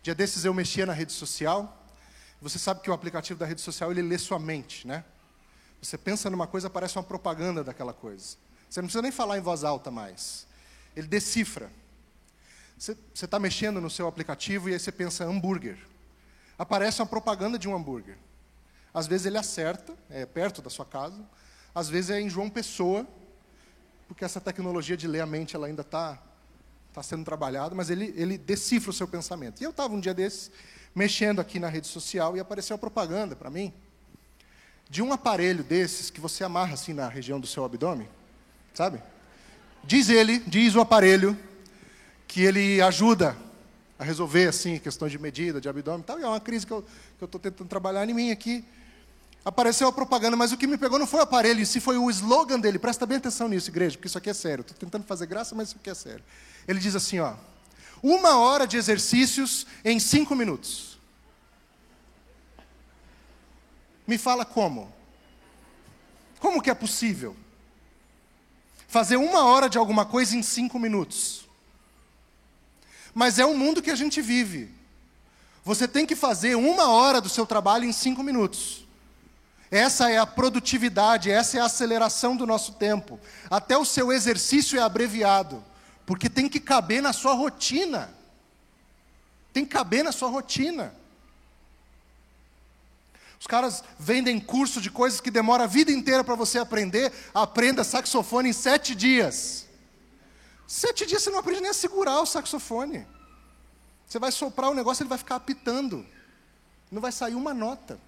Dia 0.03 0.15
desses 0.15 0.45
eu 0.45 0.53
mexia 0.53 0.85
na 0.85 0.93
rede 0.93 1.11
social. 1.11 1.87
Você 2.41 2.59
sabe 2.59 2.83
que 2.83 2.91
o 2.91 2.93
aplicativo 2.93 3.41
da 3.41 3.47
rede 3.47 3.63
social 3.63 3.91
ele 3.91 4.03
lê 4.03 4.19
sua 4.19 4.39
mente, 4.39 4.87
né? 4.87 5.03
Você 5.81 5.97
pensa 5.97 6.29
numa 6.29 6.47
coisa, 6.47 6.67
aparece 6.67 6.99
uma 6.99 7.03
propaganda 7.03 7.65
daquela 7.65 7.95
coisa. 7.95 8.37
Você 8.69 8.81
não 8.83 8.89
precisa 8.89 9.01
nem 9.01 9.11
falar 9.11 9.39
em 9.39 9.41
voz 9.41 9.65
alta 9.65 9.91
mais. 9.91 10.47
Ele 10.95 11.07
decifra. 11.07 11.73
Você 12.77 12.95
está 13.15 13.39
mexendo 13.39 13.81
no 13.81 13.89
seu 13.89 14.07
aplicativo 14.07 14.69
e 14.69 14.75
aí 14.75 14.79
você 14.79 14.93
pensa 14.93 15.25
hambúrguer. 15.25 15.79
Aparece 16.59 17.01
uma 17.01 17.07
propaganda 17.07 17.59
de 17.59 17.67
um 17.67 17.75
hambúrguer. 17.75 18.19
Às 18.93 19.07
vezes 19.07 19.25
ele 19.25 19.39
acerta, 19.39 19.97
é 20.11 20.27
perto 20.27 20.61
da 20.61 20.69
sua 20.69 20.85
casa. 20.85 21.25
Às 21.75 21.89
vezes 21.89 22.11
é 22.11 22.21
em 22.21 22.29
João 22.29 22.51
Pessoa, 22.51 23.07
porque 24.09 24.25
essa 24.25 24.40
tecnologia 24.40 24.97
de 24.97 25.07
ler 25.07 25.21
a 25.21 25.27
mente 25.27 25.55
ela 25.55 25.66
ainda 25.66 25.83
está 25.83 26.18
tá 26.92 27.03
sendo 27.03 27.25
trabalhada, 27.25 27.75
mas 27.75 27.90
ele, 27.90 28.12
ele 28.16 28.38
decifra 28.38 28.90
o 28.90 28.92
seu 28.92 29.07
pensamento. 29.07 29.61
E 29.61 29.64
eu 29.64 29.71
estava 29.71 29.94
um 29.94 30.01
dia 30.01 30.14
desses, 30.14 30.51
mexendo 30.94 31.40
aqui 31.40 31.61
na 31.61 31.68
rede 31.68 31.87
social 31.87 32.37
e 32.37 32.40
apareceu 32.40 32.75
a 32.75 32.79
propaganda 32.79 33.37
para 33.37 33.51
mim 33.51 33.73
de 34.90 35.03
um 35.03 35.12
aparelho 35.12 35.62
desses 35.62 36.09
que 36.09 36.21
você 36.21 36.42
amarra 36.42 36.75
assim 36.75 36.94
na 36.94 37.09
região 37.09 37.38
do 37.38 37.47
seu 37.47 37.64
abdômen, 37.64 38.09
sabe? 38.73 39.03
Diz 39.85 40.09
ele, 40.09 40.38
diz 40.40 40.75
o 40.75 40.81
aparelho, 40.81 41.37
que 42.27 42.42
ele 42.42 42.81
ajuda 42.81 43.37
a 43.99 44.05
resolver 44.05 44.49
assim 44.49 44.79
questões 44.79 45.12
de 45.12 45.18
medida, 45.18 45.61
de 45.61 45.68
abdômen, 45.68 46.03
tal. 46.03 46.18
E 46.18 46.23
é 46.23 46.27
uma 46.27 46.40
crise 46.40 46.66
que 46.66 46.73
eu 46.73 46.85
estou 47.21 47.40
tentando 47.40 47.68
trabalhar 47.68 48.09
em 48.09 48.14
mim 48.14 48.31
aqui. 48.31 48.64
Apareceu 49.49 49.89
a 49.89 49.93
propaganda, 49.93 50.37
mas 50.37 50.53
o 50.53 50.59
que 50.59 50.67
me 50.67 50.77
pegou 50.77 50.99
não 50.99 51.07
foi 51.07 51.21
o 51.21 51.23
aparelho, 51.23 51.65
se 51.65 51.81
foi 51.81 51.97
o 51.97 52.11
slogan 52.11 52.61
dele. 52.61 52.79
Presta 52.79 53.07
bem 53.07 53.17
atenção 53.17 53.49
nisso, 53.49 53.71
igreja, 53.71 53.97
porque 53.97 54.07
isso 54.07 54.19
aqui 54.19 54.29
é 54.29 54.35
sério. 54.35 54.61
Estou 54.61 54.77
tentando 54.77 55.05
fazer 55.05 55.25
graça, 55.25 55.55
mas 55.55 55.69
isso 55.69 55.79
aqui 55.81 55.89
é 55.89 55.95
sério. 55.95 56.23
Ele 56.69 56.79
diz 56.79 56.95
assim, 56.95 57.19
ó: 57.19 57.33
uma 58.03 58.37
hora 58.37 58.67
de 58.67 58.77
exercícios 58.77 59.67
em 59.83 59.99
cinco 59.99 60.35
minutos. 60.35 60.99
Me 64.07 64.19
fala 64.19 64.45
como? 64.45 64.93
Como 66.41 66.61
que 66.61 66.69
é 66.69 66.75
possível? 66.75 67.35
Fazer 68.87 69.17
uma 69.17 69.47
hora 69.47 69.67
de 69.67 69.79
alguma 69.79 70.05
coisa 70.05 70.37
em 70.37 70.43
cinco 70.43 70.79
minutos. 70.79 71.49
Mas 73.15 73.39
é 73.39 73.47
o 73.47 73.57
mundo 73.57 73.81
que 73.81 73.91
a 73.91 73.97
gente 73.97 74.21
vive. 74.21 74.71
Você 75.65 75.89
tem 75.89 76.05
que 76.05 76.15
fazer 76.15 76.55
uma 76.55 76.91
hora 76.91 77.19
do 77.19 77.31
seu 77.31 77.47
trabalho 77.47 77.87
em 77.87 77.93
cinco 77.95 78.23
minutos. 78.23 78.87
Essa 79.70 80.11
é 80.11 80.18
a 80.18 80.26
produtividade, 80.26 81.31
essa 81.31 81.59
é 81.59 81.61
a 81.61 81.66
aceleração 81.66 82.37
do 82.37 82.46
nosso 82.46 82.72
tempo. 82.72 83.20
Até 83.50 83.76
o 83.76 83.85
seu 83.85 84.11
exercício 84.12 84.78
é 84.78 84.83
abreviado, 84.83 85.62
porque 86.07 86.31
tem 86.31 86.48
que 86.48 86.59
caber 86.59 87.02
na 87.02 87.12
sua 87.12 87.35
rotina. 87.35 88.11
Tem 89.52 89.64
que 89.64 89.70
caber 89.70 90.02
na 90.02 90.12
sua 90.12 90.28
rotina. 90.28 90.94
Os 93.38 93.46
caras 93.46 93.85
vendem 93.98 94.40
curso 94.40 94.81
de 94.81 94.90
coisas 94.90 95.20
que 95.20 95.31
demora 95.31 95.64
a 95.64 95.66
vida 95.66 95.92
inteira 95.92 96.24
para 96.24 96.35
você 96.35 96.59
aprender. 96.59 97.12
Aprenda 97.35 97.85
saxofone 97.85 98.48
em 98.48 98.52
sete 98.52 98.94
dias. 98.94 99.66
Sete 100.66 101.07
dias 101.07 101.22
você 101.22 101.31
não 101.31 101.38
aprende 101.38 101.61
nem 101.61 101.70
a 101.70 101.74
segurar 101.74 102.20
o 102.20 102.26
saxofone. 102.26 103.07
Você 104.07 104.18
vai 104.18 104.33
soprar 104.33 104.70
o 104.70 104.74
negócio, 104.74 105.02
ele 105.02 105.09
vai 105.09 105.18
ficar 105.18 105.37
apitando. 105.37 106.04
Não 106.90 107.00
vai 107.00 107.12
sair 107.12 107.35
uma 107.35 107.52
nota. 107.54 107.98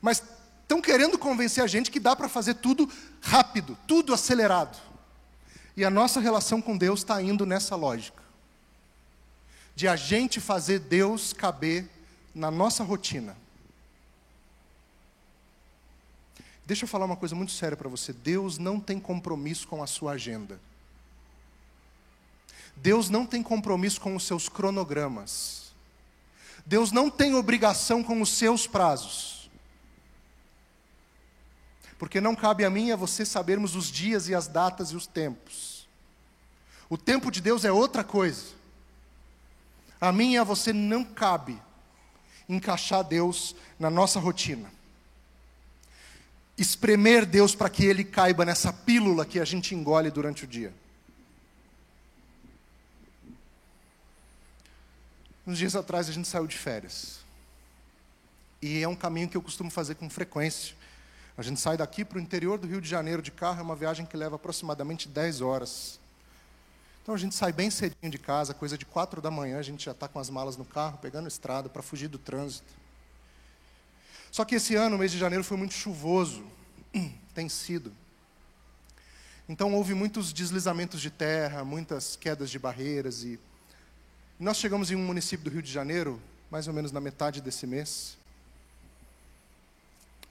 Mas 0.00 0.22
estão 0.64 0.80
querendo 0.80 1.16
convencer 1.16 1.62
a 1.62 1.66
gente 1.66 1.90
que 1.90 2.00
dá 2.00 2.16
para 2.16 2.28
fazer 2.28 2.54
tudo 2.54 2.90
rápido, 3.20 3.78
tudo 3.86 4.12
acelerado. 4.12 4.76
E 5.76 5.84
a 5.84 5.90
nossa 5.90 6.20
relação 6.20 6.60
com 6.60 6.76
Deus 6.76 7.00
está 7.00 7.22
indo 7.22 7.46
nessa 7.46 7.76
lógica. 7.76 8.22
De 9.76 9.86
a 9.86 9.96
gente 9.96 10.40
fazer 10.40 10.78
Deus 10.80 11.32
caber 11.32 11.88
na 12.34 12.50
nossa 12.50 12.82
rotina. 12.82 13.36
Deixa 16.66 16.84
eu 16.84 16.88
falar 16.88 17.04
uma 17.04 17.16
coisa 17.16 17.34
muito 17.34 17.52
séria 17.52 17.76
para 17.76 17.88
você. 17.88 18.12
Deus 18.12 18.56
não 18.56 18.80
tem 18.80 18.98
compromisso 18.98 19.68
com 19.68 19.82
a 19.82 19.86
sua 19.86 20.12
agenda. 20.12 20.58
Deus 22.76 23.10
não 23.10 23.26
tem 23.26 23.42
compromisso 23.42 24.00
com 24.00 24.16
os 24.16 24.24
seus 24.24 24.48
cronogramas. 24.48 25.72
Deus 26.64 26.90
não 26.90 27.10
tem 27.10 27.34
obrigação 27.34 28.02
com 28.02 28.22
os 28.22 28.30
seus 28.30 28.66
prazos. 28.66 29.33
Porque 31.98 32.20
não 32.20 32.34
cabe 32.34 32.64
a 32.64 32.70
mim 32.70 32.88
e 32.88 32.92
a 32.92 32.96
você 32.96 33.24
sabermos 33.24 33.74
os 33.76 33.90
dias 33.90 34.28
e 34.28 34.34
as 34.34 34.46
datas 34.46 34.90
e 34.90 34.96
os 34.96 35.06
tempos. 35.06 35.88
O 36.88 36.98
tempo 36.98 37.30
de 37.30 37.40
Deus 37.40 37.64
é 37.64 37.72
outra 37.72 38.04
coisa. 38.04 38.54
A 40.00 40.12
mim 40.12 40.32
e 40.32 40.38
a 40.38 40.44
você 40.44 40.72
não 40.72 41.04
cabe 41.04 41.60
encaixar 42.48 43.02
Deus 43.04 43.54
na 43.78 43.88
nossa 43.88 44.20
rotina. 44.20 44.70
Espremer 46.56 47.26
Deus 47.26 47.54
para 47.54 47.70
que 47.70 47.84
Ele 47.84 48.04
caiba 48.04 48.44
nessa 48.44 48.72
pílula 48.72 49.24
que 49.24 49.40
a 49.40 49.44
gente 49.44 49.74
engole 49.74 50.10
durante 50.10 50.44
o 50.44 50.46
dia. 50.46 50.72
Uns 55.46 55.58
dias 55.58 55.76
atrás 55.76 56.08
a 56.08 56.12
gente 56.12 56.28
saiu 56.28 56.46
de 56.46 56.56
férias. 56.56 57.20
E 58.62 58.82
é 58.82 58.88
um 58.88 58.96
caminho 58.96 59.28
que 59.28 59.36
eu 59.36 59.42
costumo 59.42 59.70
fazer 59.70 59.94
com 59.96 60.08
frequência. 60.08 60.74
A 61.36 61.42
gente 61.42 61.60
sai 61.60 61.76
daqui 61.76 62.04
para 62.04 62.18
o 62.18 62.20
interior 62.20 62.58
do 62.58 62.66
Rio 62.66 62.80
de 62.80 62.88
Janeiro 62.88 63.20
de 63.20 63.32
carro, 63.32 63.58
é 63.58 63.62
uma 63.62 63.74
viagem 63.74 64.06
que 64.06 64.16
leva 64.16 64.36
aproximadamente 64.36 65.08
10 65.08 65.40
horas. 65.40 65.98
Então 67.02 67.14
a 67.14 67.18
gente 67.18 67.34
sai 67.34 67.52
bem 67.52 67.70
cedinho 67.70 68.10
de 68.10 68.18
casa, 68.18 68.54
coisa 68.54 68.78
de 68.78 68.86
quatro 68.86 69.20
da 69.20 69.30
manhã, 69.30 69.58
a 69.58 69.62
gente 69.62 69.84
já 69.84 69.92
está 69.92 70.08
com 70.08 70.18
as 70.18 70.30
malas 70.30 70.56
no 70.56 70.64
carro, 70.64 70.98
pegando 70.98 71.28
estrada 71.28 71.68
para 71.68 71.82
fugir 71.82 72.08
do 72.08 72.18
trânsito. 72.18 72.72
Só 74.30 74.44
que 74.44 74.54
esse 74.54 74.74
ano, 74.74 74.96
o 74.96 74.98
mês 74.98 75.12
de 75.12 75.18
janeiro, 75.18 75.44
foi 75.44 75.56
muito 75.56 75.74
chuvoso, 75.74 76.44
tem 77.34 77.48
sido. 77.48 77.92
Então 79.48 79.74
houve 79.74 79.92
muitos 79.92 80.32
deslizamentos 80.32 81.00
de 81.00 81.10
terra, 81.10 81.64
muitas 81.64 82.16
quedas 82.16 82.48
de 82.48 82.58
barreiras 82.58 83.22
e 83.22 83.38
nós 84.40 84.56
chegamos 84.56 84.90
em 84.90 84.96
um 84.96 85.04
município 85.04 85.44
do 85.44 85.50
Rio 85.50 85.62
de 85.62 85.70
Janeiro, 85.70 86.20
mais 86.50 86.66
ou 86.66 86.74
menos 86.74 86.90
na 86.90 87.00
metade 87.00 87.40
desse 87.40 87.66
mês, 87.66 88.16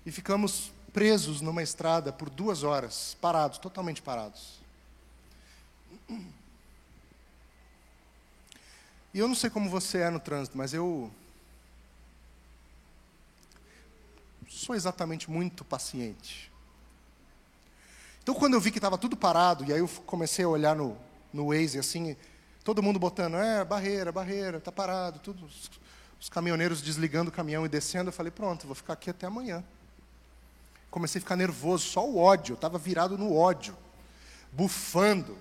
e 0.05 0.11
ficamos 0.11 0.72
presos 0.93 1.41
numa 1.41 1.63
estrada 1.63 2.13
por 2.13 2.29
duas 2.29 2.63
horas, 2.63 3.17
parados, 3.19 3.57
totalmente 3.57 4.01
parados. 4.01 4.61
E 9.13 9.19
eu 9.19 9.27
não 9.27 9.35
sei 9.35 9.49
como 9.49 9.69
você 9.69 9.99
é 9.99 10.09
no 10.09 10.19
trânsito, 10.19 10.57
mas 10.57 10.73
eu 10.73 11.11
sou 14.47 14.75
exatamente 14.75 15.29
muito 15.29 15.65
paciente. 15.65 16.51
Então, 18.21 18.33
quando 18.33 18.53
eu 18.53 18.61
vi 18.61 18.71
que 18.71 18.77
estava 18.77 18.97
tudo 18.97 19.17
parado, 19.17 19.65
e 19.65 19.73
aí 19.73 19.79
eu 19.79 19.87
comecei 20.05 20.45
a 20.45 20.47
olhar 20.47 20.75
no, 20.75 20.97
no 21.33 21.47
Waze, 21.47 21.77
assim, 21.77 22.15
todo 22.63 22.81
mundo 22.81 22.97
botando, 22.97 23.35
é, 23.35 23.65
barreira, 23.65 24.11
barreira, 24.11 24.57
está 24.59 24.71
parado, 24.71 25.19
tudo, 25.19 25.45
os, 25.45 25.69
os 26.21 26.29
caminhoneiros 26.29 26.81
desligando 26.81 27.29
o 27.29 27.33
caminhão 27.33 27.65
e 27.65 27.69
descendo, 27.69 28.09
eu 28.09 28.13
falei, 28.13 28.31
pronto, 28.31 28.65
vou 28.65 28.75
ficar 28.75 28.93
aqui 28.93 29.09
até 29.09 29.27
amanhã. 29.27 29.63
Comecei 30.93 31.17
a 31.17 31.23
ficar 31.23 31.35
nervoso, 31.35 31.87
só 31.87 32.07
o 32.07 32.19
ódio, 32.19 32.53
eu 32.53 32.55
estava 32.55 32.77
virado 32.77 33.17
no 33.17 33.35
ódio, 33.35 33.75
bufando. 34.51 35.35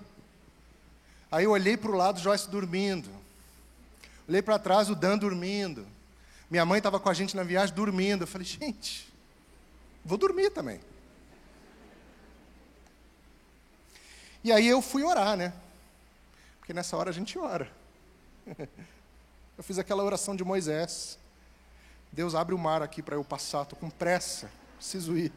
Aí 1.31 1.45
eu 1.45 1.51
olhei 1.51 1.77
para 1.77 1.91
o 1.91 1.95
lado, 1.95 2.19
Joyce 2.19 2.49
dormindo. 2.49 3.11
Olhei 4.27 4.41
para 4.41 4.59
trás, 4.59 4.89
o 4.89 4.95
Dan 4.95 5.19
dormindo. 5.19 5.87
Minha 6.51 6.65
mãe 6.65 6.79
estava 6.79 6.99
com 6.99 7.07
a 7.11 7.13
gente 7.13 7.37
na 7.37 7.43
viagem 7.43 7.75
dormindo. 7.75 8.23
Eu 8.23 8.27
falei, 8.27 8.47
gente, 8.47 9.13
vou 10.03 10.17
dormir 10.17 10.49
também. 10.53 10.81
E 14.43 14.51
aí 14.51 14.67
eu 14.67 14.81
fui 14.81 15.03
orar, 15.03 15.37
né? 15.37 15.53
Porque 16.61 16.73
nessa 16.73 16.97
hora 16.97 17.11
a 17.11 17.13
gente 17.13 17.39
ora. 17.39 17.71
Eu 19.59 19.63
fiz 19.63 19.79
aquela 19.79 20.03
oração 20.03 20.35
de 20.35 20.43
Moisés. 20.43 21.19
Deus 22.11 22.35
abre 22.35 22.55
o 22.55 22.59
mar 22.59 22.81
aqui 22.81 23.03
para 23.03 23.17
eu 23.17 23.23
passar, 23.23 23.65
estou 23.65 23.79
com 23.79 23.91
pressa, 23.91 24.51
preciso 24.79 25.17
ir. 25.17 25.31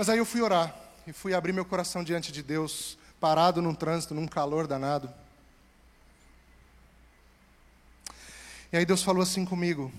Mas 0.00 0.08
aí 0.08 0.16
eu 0.16 0.24
fui 0.24 0.40
orar 0.40 0.74
e 1.06 1.12
fui 1.12 1.34
abrir 1.34 1.52
meu 1.52 1.62
coração 1.62 2.02
diante 2.02 2.32
de 2.32 2.42
Deus, 2.42 2.96
parado 3.20 3.60
num 3.60 3.74
trânsito, 3.74 4.14
num 4.14 4.26
calor 4.26 4.66
danado. 4.66 5.12
E 8.72 8.78
aí 8.78 8.86
Deus 8.86 9.02
falou 9.02 9.22
assim 9.22 9.44
comigo, 9.44 9.92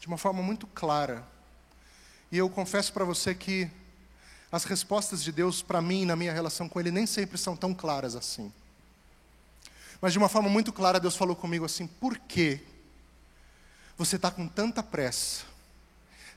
de 0.00 0.08
uma 0.08 0.18
forma 0.18 0.42
muito 0.42 0.66
clara. 0.66 1.24
E 2.32 2.36
eu 2.36 2.50
confesso 2.50 2.92
para 2.92 3.04
você 3.04 3.32
que 3.32 3.70
as 4.50 4.64
respostas 4.64 5.22
de 5.22 5.30
Deus 5.30 5.62
para 5.62 5.80
mim, 5.80 6.04
na 6.04 6.16
minha 6.16 6.32
relação 6.32 6.68
com 6.68 6.80
Ele, 6.80 6.90
nem 6.90 7.06
sempre 7.06 7.38
são 7.38 7.54
tão 7.54 7.72
claras 7.72 8.16
assim. 8.16 8.52
Mas 10.00 10.12
de 10.12 10.18
uma 10.18 10.28
forma 10.28 10.48
muito 10.48 10.72
clara, 10.72 10.98
Deus 10.98 11.14
falou 11.14 11.36
comigo 11.36 11.64
assim: 11.64 11.86
por 11.86 12.18
que 12.18 12.58
você 13.96 14.16
está 14.16 14.32
com 14.32 14.48
tanta 14.48 14.82
pressa? 14.82 15.48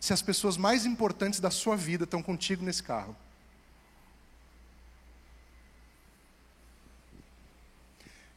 Se 0.04 0.12
as 0.12 0.22
pessoas 0.22 0.58
mais 0.58 0.86
importantes 0.86 1.39
da 1.39 1.50
sua 1.50 1.78
vida 1.78 2.04
estão 2.04 2.22
contigo 2.22 2.62
nesse 2.62 2.84
carro. 2.84 3.16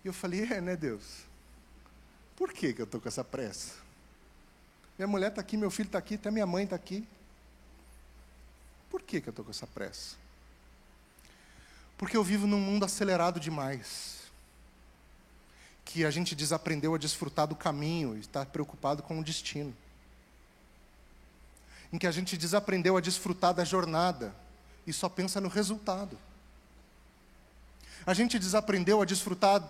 E 0.04 0.06
eu 0.06 0.12
falei: 0.12 0.44
é, 0.44 0.60
né, 0.60 0.76
Deus? 0.76 1.24
Por 2.36 2.52
que, 2.52 2.72
que 2.72 2.80
eu 2.80 2.84
estou 2.84 3.00
com 3.00 3.08
essa 3.08 3.24
pressa? 3.24 3.74
Minha 4.96 5.08
mulher 5.08 5.30
está 5.30 5.40
aqui, 5.40 5.56
meu 5.56 5.68
filho 5.68 5.88
está 5.88 5.98
aqui, 5.98 6.14
até 6.14 6.30
minha 6.30 6.46
mãe 6.46 6.62
está 6.62 6.76
aqui. 6.76 7.04
Por 8.88 9.02
que, 9.02 9.20
que 9.20 9.28
eu 9.28 9.32
estou 9.32 9.44
com 9.44 9.50
essa 9.50 9.66
pressa? 9.66 10.14
Porque 11.98 12.16
eu 12.16 12.22
vivo 12.22 12.46
num 12.46 12.60
mundo 12.60 12.84
acelerado 12.84 13.40
demais. 13.40 14.20
Que 15.84 16.04
a 16.04 16.12
gente 16.12 16.36
desaprendeu 16.36 16.94
a 16.94 16.98
desfrutar 16.98 17.48
do 17.48 17.56
caminho 17.56 18.16
e 18.16 18.20
está 18.20 18.46
preocupado 18.46 19.02
com 19.02 19.18
o 19.18 19.24
destino. 19.24 19.76
Em 21.92 21.98
que 21.98 22.06
a 22.06 22.10
gente 22.10 22.36
desaprendeu 22.36 22.96
a 22.96 23.00
desfrutar 23.00 23.54
da 23.54 23.64
jornada 23.64 24.34
e 24.86 24.92
só 24.92 25.08
pensa 25.08 25.40
no 25.40 25.48
resultado. 25.48 26.18
A 28.06 28.14
gente 28.14 28.38
desaprendeu 28.38 29.02
a 29.02 29.04
desfrutar 29.04 29.62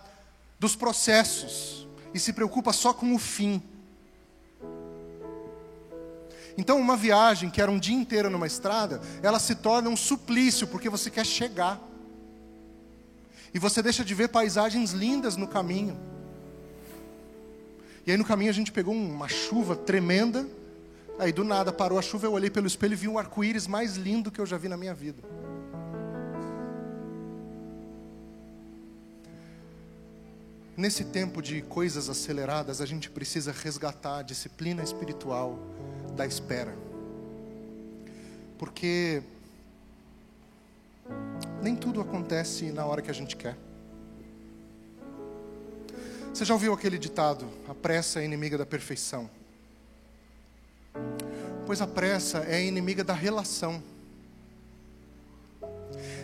dos 0.59 0.75
processos 0.75 1.87
e 2.13 2.19
se 2.19 2.33
preocupa 2.33 2.73
só 2.73 2.93
com 2.93 3.13
o 3.15 3.19
fim. 3.19 3.61
Então, 6.57 6.79
uma 6.79 6.97
viagem 6.97 7.51
que 7.51 7.61
era 7.61 7.69
um 7.69 7.77
dia 7.77 7.95
inteiro 7.95 8.29
numa 8.29 8.47
estrada, 8.47 8.99
ela 9.21 9.37
se 9.37 9.53
torna 9.53 9.89
um 9.89 9.97
suplício, 9.97 10.67
porque 10.67 10.89
você 10.89 11.11
quer 11.11 11.25
chegar. 11.25 11.79
E 13.53 13.59
você 13.59 13.81
deixa 13.81 14.03
de 14.03 14.13
ver 14.15 14.29
paisagens 14.29 14.91
lindas 14.91 15.37
no 15.37 15.47
caminho. 15.47 15.97
E 18.05 18.11
aí 18.11 18.17
no 18.17 18.25
caminho 18.25 18.49
a 18.49 18.53
gente 18.53 18.71
pegou 18.71 18.93
uma 18.93 19.27
chuva 19.27 19.75
tremenda. 19.75 20.47
Aí 21.19 21.31
do 21.31 21.43
nada 21.43 21.73
parou 21.73 21.97
a 21.97 22.01
chuva, 22.01 22.27
eu 22.27 22.33
olhei 22.33 22.49
pelo 22.49 22.67
espelho 22.67 22.93
e 22.93 22.95
vi 22.95 23.07
um 23.07 23.17
arco-íris 23.17 23.65
mais 23.65 23.95
lindo 23.95 24.31
que 24.31 24.39
eu 24.39 24.45
já 24.45 24.57
vi 24.57 24.67
na 24.67 24.77
minha 24.77 24.93
vida. 24.93 25.21
Nesse 30.75 31.05
tempo 31.05 31.41
de 31.41 31.63
coisas 31.63 32.07
aceleradas, 32.07 32.81
a 32.81 32.85
gente 32.85 33.09
precisa 33.09 33.51
resgatar 33.51 34.19
a 34.19 34.21
disciplina 34.21 34.83
espiritual 34.83 35.57
da 36.15 36.23
espera. 36.23 36.77
Porque 38.59 39.23
nem 41.63 41.75
tudo 41.75 41.99
acontece 41.99 42.71
na 42.71 42.85
hora 42.85 43.01
que 43.01 43.09
a 43.09 43.13
gente 43.13 43.35
quer. 43.35 43.57
Você 46.31 46.45
já 46.45 46.53
ouviu 46.53 46.73
aquele 46.73 46.99
ditado: 46.99 47.47
a 47.67 47.73
pressa 47.73 48.21
é 48.21 48.25
inimiga 48.25 48.55
da 48.55 48.65
perfeição? 48.65 49.27
Pois 51.67 51.81
a 51.81 51.85
pressa 51.85 52.45
é 52.47 52.63
inimiga 52.63 53.03
da 53.03 53.13
relação. 53.13 53.83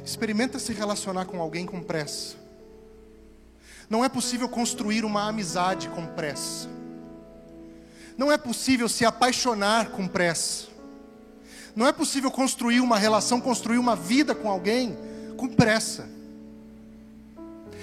Experimenta 0.05 0.57
se 0.57 0.71
relacionar 0.71 1.25
com 1.25 1.41
alguém 1.41 1.65
com 1.65 1.83
pressa. 1.83 2.37
Não 3.89 4.05
é 4.05 4.07
possível 4.07 4.47
construir 4.47 5.03
uma 5.03 5.27
amizade 5.27 5.89
com 5.89 6.05
pressa. 6.07 6.69
Não 8.17 8.31
é 8.31 8.37
possível 8.37 8.87
se 8.87 9.03
apaixonar 9.03 9.89
com 9.89 10.07
pressa. 10.07 10.67
Não 11.75 11.85
é 11.85 11.91
possível 11.91 12.31
construir 12.31 12.79
uma 12.79 12.97
relação, 12.97 13.41
construir 13.41 13.79
uma 13.79 13.97
vida 13.97 14.33
com 14.33 14.49
alguém 14.49 14.97
com 15.35 15.49
pressa. 15.49 16.07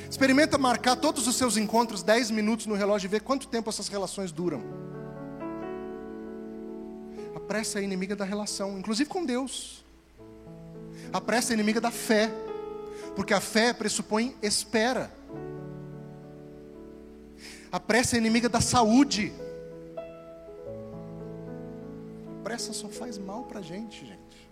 Experimenta 0.09 0.57
marcar 0.57 0.97
todos 0.97 1.27
os 1.27 1.37
seus 1.37 1.59
encontros 1.59 2.03
10 2.03 2.31
minutos 2.31 2.65
no 2.65 2.75
relógio 2.75 3.07
e 3.07 3.11
ver 3.11 3.21
quanto 3.21 3.49
tempo 3.49 3.69
essas 3.69 3.89
relações 3.89 4.33
duram. 4.33 4.90
Pressa 7.51 7.81
é 7.81 7.83
inimiga 7.83 8.15
da 8.15 8.25
relação, 8.25 8.79
inclusive 8.79 9.11
com 9.11 9.27
Deus. 9.27 9.85
A 11.13 11.21
pressa 11.21 11.53
é 11.53 11.55
inimiga 11.55 11.81
da 11.81 11.91
fé, 11.91 12.31
porque 13.17 13.35
a 13.35 13.41
fé 13.41 13.73
pressupõe 13.73 14.37
espera. 14.41 15.11
A 17.73 17.81
pressa 17.81 18.15
é 18.15 18.19
inimiga 18.19 18.49
da 18.49 18.61
saúde. 18.61 19.33
A 22.39 22.45
pressa 22.45 22.73
só 22.73 22.89
faz 22.89 23.19
mal 23.19 23.43
para 23.43 23.59
a 23.59 23.63
gente, 23.63 24.07
gente. 24.07 24.49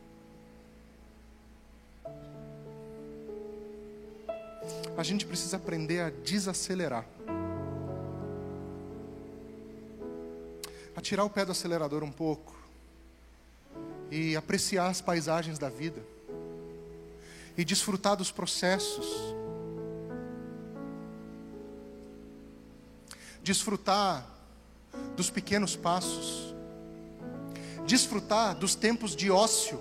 A 4.97 5.05
gente 5.05 5.25
precisa 5.25 5.57
aprender 5.57 6.01
a 6.01 6.11
desacelerar. 6.11 7.07
A 10.97 11.01
tirar 11.01 11.23
o 11.23 11.31
pé 11.31 11.45
do 11.45 11.53
acelerador 11.53 12.03
um 12.03 12.11
pouco. 12.11 12.58
E 14.11 14.37
apreciar 14.37 14.89
as 14.89 15.01
paisagens 15.01 15.59
da 15.59 15.69
vida. 15.69 16.03
E 17.57 17.65
desfrutar 17.65 18.17
dos 18.17 18.31
processos 18.31 19.37
desfrutar 23.49 24.27
dos 25.17 25.31
pequenos 25.31 25.75
passos, 25.75 26.55
desfrutar 27.87 28.55
dos 28.55 28.75
tempos 28.75 29.17
de 29.17 29.31
ócio. 29.31 29.81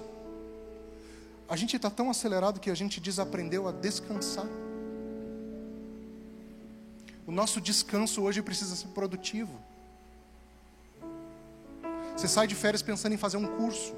A 1.49 1.57
gente 1.57 1.75
está 1.75 1.89
tão 1.89 2.09
acelerado 2.09 2.61
que 2.61 2.69
a 2.69 2.75
gente 2.75 3.01
desaprendeu 3.01 3.67
a 3.67 3.73
descansar. 3.73 4.47
O 7.25 7.31
nosso 7.31 7.59
descanso 7.59 8.21
hoje 8.21 8.41
precisa 8.41 8.73
ser 8.73 8.87
produtivo. 8.87 9.59
Você 12.15 12.29
sai 12.29 12.47
de 12.47 12.55
férias 12.55 12.81
pensando 12.81 13.13
em 13.13 13.17
fazer 13.17 13.35
um 13.35 13.47
curso, 13.57 13.93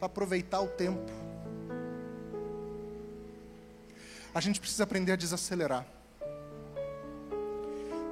para 0.00 0.06
aproveitar 0.06 0.62
o 0.62 0.66
tempo. 0.66 1.12
A 4.34 4.40
gente 4.40 4.58
precisa 4.58 4.84
aprender 4.84 5.12
a 5.12 5.16
desacelerar. 5.16 5.86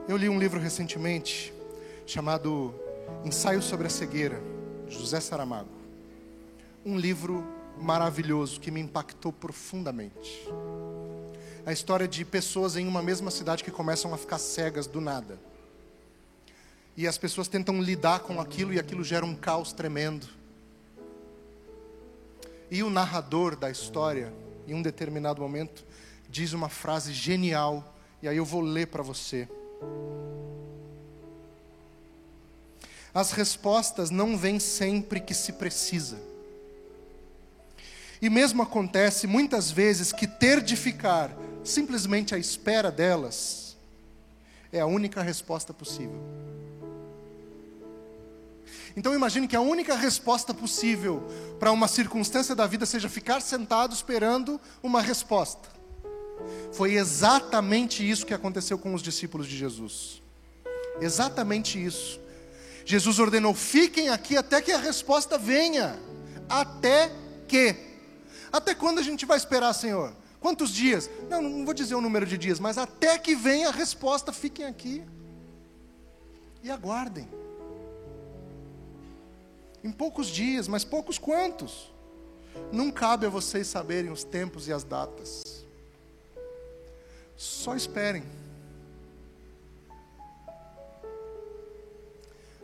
Eu 0.07 0.17
li 0.17 0.29
um 0.29 0.39
livro 0.39 0.61
recentemente 0.61 1.53
chamado 2.07 2.75
Ensaio 3.25 3.63
sobre 3.63 3.87
a 3.87 3.91
Cegueira, 3.91 4.41
de 4.87 4.99
José 4.99 5.19
Saramago. 5.21 5.71
Um 6.85 6.99
livro 6.99 7.47
maravilhoso 7.79 8.61
que 8.61 8.71
me 8.71 8.81
impactou 8.81 9.33
profundamente. 9.33 10.47
A 11.65 11.73
história 11.73 12.07
de 12.07 12.25
pessoas 12.25 12.77
em 12.77 12.87
uma 12.87 13.03
mesma 13.03 13.31
cidade 13.31 13.65
que 13.65 13.71
começam 13.71 14.13
a 14.13 14.19
ficar 14.19 14.39
cegas 14.39 14.87
do 14.87 15.01
nada. 15.01 15.39
E 16.97 17.07
as 17.07 17.17
pessoas 17.17 17.49
tentam 17.49 17.81
lidar 17.81 18.21
com 18.21 18.41
aquilo 18.41 18.75
e 18.75 18.79
aquilo 18.79 19.05
gera 19.05 19.25
um 19.25 19.35
caos 19.35 19.73
tremendo. 19.73 20.38
E 22.71 22.83
o 22.83 22.91
narrador 22.91 23.57
da 23.57 23.71
história, 23.71 24.33
em 24.67 24.75
um 24.75 24.83
determinado 24.83 25.41
momento, 25.41 25.85
diz 26.29 26.53
uma 26.53 26.69
frase 26.69 27.13
genial, 27.13 27.95
e 28.23 28.29
aí 28.29 28.37
eu 28.37 28.45
vou 28.45 28.61
ler 28.61 28.89
para 28.89 29.03
você. 29.03 29.49
As 33.15 33.33
respostas 33.33 34.11
não 34.11 34.37
vêm 34.37 34.61
sempre 34.61 35.21
que 35.21 35.35
se 35.35 35.55
precisa. 35.55 36.19
E 38.21 38.29
mesmo 38.29 38.63
acontece 38.63 39.27
muitas 39.27 39.71
vezes 39.71 40.13
que 40.13 40.27
ter 40.27 40.61
de 40.61 40.77
ficar 40.77 41.35
simplesmente 41.65 42.35
à 42.35 42.39
espera 42.39 42.91
delas 42.91 43.77
é 44.73 44.81
a 44.81 44.87
única 44.87 45.23
resposta 45.23 45.73
possível. 45.73 46.21
Então 48.99 49.15
imagine 49.15 49.47
que 49.47 49.55
a 49.55 49.61
única 49.61 49.95
resposta 49.95 50.53
possível 50.53 51.23
para 51.61 51.71
uma 51.71 51.87
circunstância 51.87 52.53
da 52.53 52.67
vida 52.67 52.85
seja 52.85 53.09
ficar 53.09 53.41
sentado 53.41 53.95
esperando 53.95 54.61
uma 54.83 55.01
resposta. 55.01 55.69
Foi 56.73 56.95
exatamente 56.95 58.09
isso 58.09 58.27
que 58.27 58.35
aconteceu 58.35 58.77
com 58.77 58.93
os 58.93 59.01
discípulos 59.01 59.47
de 59.47 59.57
Jesus. 59.57 60.21
Exatamente 61.01 61.81
isso. 61.81 62.19
Jesus 62.85 63.21
ordenou: 63.21 63.55
fiquem 63.55 64.09
aqui 64.09 64.37
até 64.37 64.61
que 64.61 64.73
a 64.73 64.79
resposta 64.79 65.39
venha. 65.39 65.97
Até 66.49 67.13
que. 67.47 67.77
Até 68.51 68.75
quando 68.75 68.99
a 68.99 69.03
gente 69.03 69.25
vai 69.25 69.37
esperar, 69.37 69.75
Senhor? 69.75 70.13
Quantos 70.41 70.71
dias? 70.71 71.09
Não, 71.31 71.41
não 71.41 71.65
vou 71.65 71.73
dizer 71.73 71.95
o 71.95 72.01
número 72.01 72.27
de 72.27 72.37
dias, 72.37 72.59
mas 72.59 72.77
até 72.77 73.17
que 73.17 73.37
venha 73.37 73.69
a 73.69 73.73
resposta, 73.73 74.33
fiquem 74.33 74.67
aqui. 74.67 75.05
E 76.65 76.69
aguardem. 76.69 77.29
Em 79.83 79.93
poucos 79.93 80.29
dias, 80.29 80.67
mas 80.67 80.85
poucos 80.85 81.19
quantos? 81.19 81.91
Não 82.73 82.91
cabe 82.91 83.27
a 83.27 83.29
vocês 83.29 83.67
saberem 83.67 84.11
os 84.11 84.25
tempos 84.25 84.67
e 84.69 84.73
as 84.73 84.83
datas. 84.83 85.65
Só 87.37 87.77
esperem. 87.77 88.25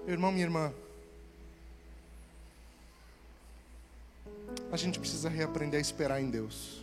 Meu 0.05 0.13
irmão, 0.13 0.33
minha 0.33 0.45
irmã, 0.45 0.75
a 4.71 4.77
gente 4.77 4.99
precisa 4.99 5.29
reaprender 5.29 5.79
a 5.79 5.81
esperar 5.81 6.21
em 6.21 6.29
Deus. 6.29 6.83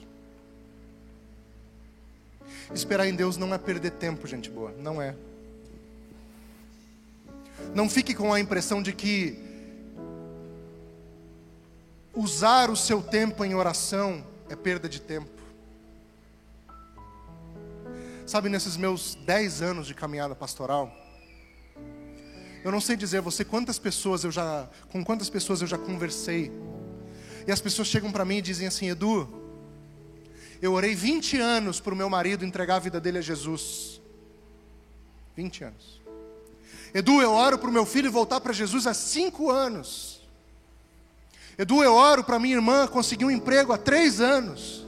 Esperar 2.74 3.08
em 3.08 3.14
Deus 3.14 3.38
não 3.38 3.54
é 3.54 3.58
perder 3.58 3.92
tempo, 3.92 4.26
gente 4.26 4.50
boa, 4.50 4.72
não 4.72 5.02
é. 5.02 5.16
Não 7.76 7.90
fique 7.90 8.16
com 8.16 8.34
a 8.34 8.40
impressão 8.40 8.82
de 8.82 8.94
que 8.94 9.51
usar 12.22 12.70
o 12.70 12.76
seu 12.76 13.02
tempo 13.02 13.44
em 13.44 13.56
oração 13.56 14.24
é 14.48 14.56
perda 14.56 14.88
de 14.88 15.02
tempo. 15.02 15.30
Sabe, 18.26 18.48
nesses 18.48 18.78
meus 18.78 19.16
10 19.16 19.62
anos 19.62 19.88
de 19.88 19.94
caminhada 19.94 20.36
pastoral, 20.36 20.92
eu 22.64 22.72
não 22.72 22.80
sei 22.80 22.96
dizer 22.96 23.18
a 23.18 23.22
você 23.22 23.44
quantas 23.44 23.80
pessoas 23.80 24.24
eu 24.24 24.32
já, 24.32 24.70
com 24.92 25.04
quantas 25.04 25.30
pessoas 25.30 25.62
eu 25.62 25.68
já 25.68 25.78
conversei. 25.78 26.52
E 27.48 27.52
as 27.52 27.60
pessoas 27.60 27.88
chegam 27.88 28.12
para 28.12 28.24
mim 28.24 28.38
e 28.38 28.42
dizem 28.42 28.68
assim: 28.68 28.90
Edu, 28.90 29.28
eu 30.62 30.74
orei 30.74 30.94
20 30.94 31.38
anos 31.38 31.80
para 31.80 31.94
o 31.94 31.98
meu 31.98 32.10
marido 32.10 32.46
entregar 32.46 32.76
a 32.76 32.80
vida 32.80 33.02
dele 33.02 33.18
a 33.18 33.22
Jesus. 33.22 34.00
20 35.36 35.64
anos. 35.64 36.02
Edu, 36.94 37.22
eu 37.22 37.32
oro 37.32 37.58
para 37.58 37.70
o 37.70 37.74
meu 37.74 37.86
filho 37.86 38.12
voltar 38.12 38.40
para 38.42 38.54
Jesus 38.54 38.86
há 38.86 38.94
5 38.94 39.50
anos. 39.50 40.11
Edu, 41.62 41.84
eu 41.84 41.94
oro 41.94 42.24
para 42.24 42.40
minha 42.40 42.56
irmã 42.56 42.88
conseguir 42.88 43.24
um 43.24 43.30
emprego 43.30 43.72
há 43.72 43.78
3 43.78 44.20
anos. 44.20 44.84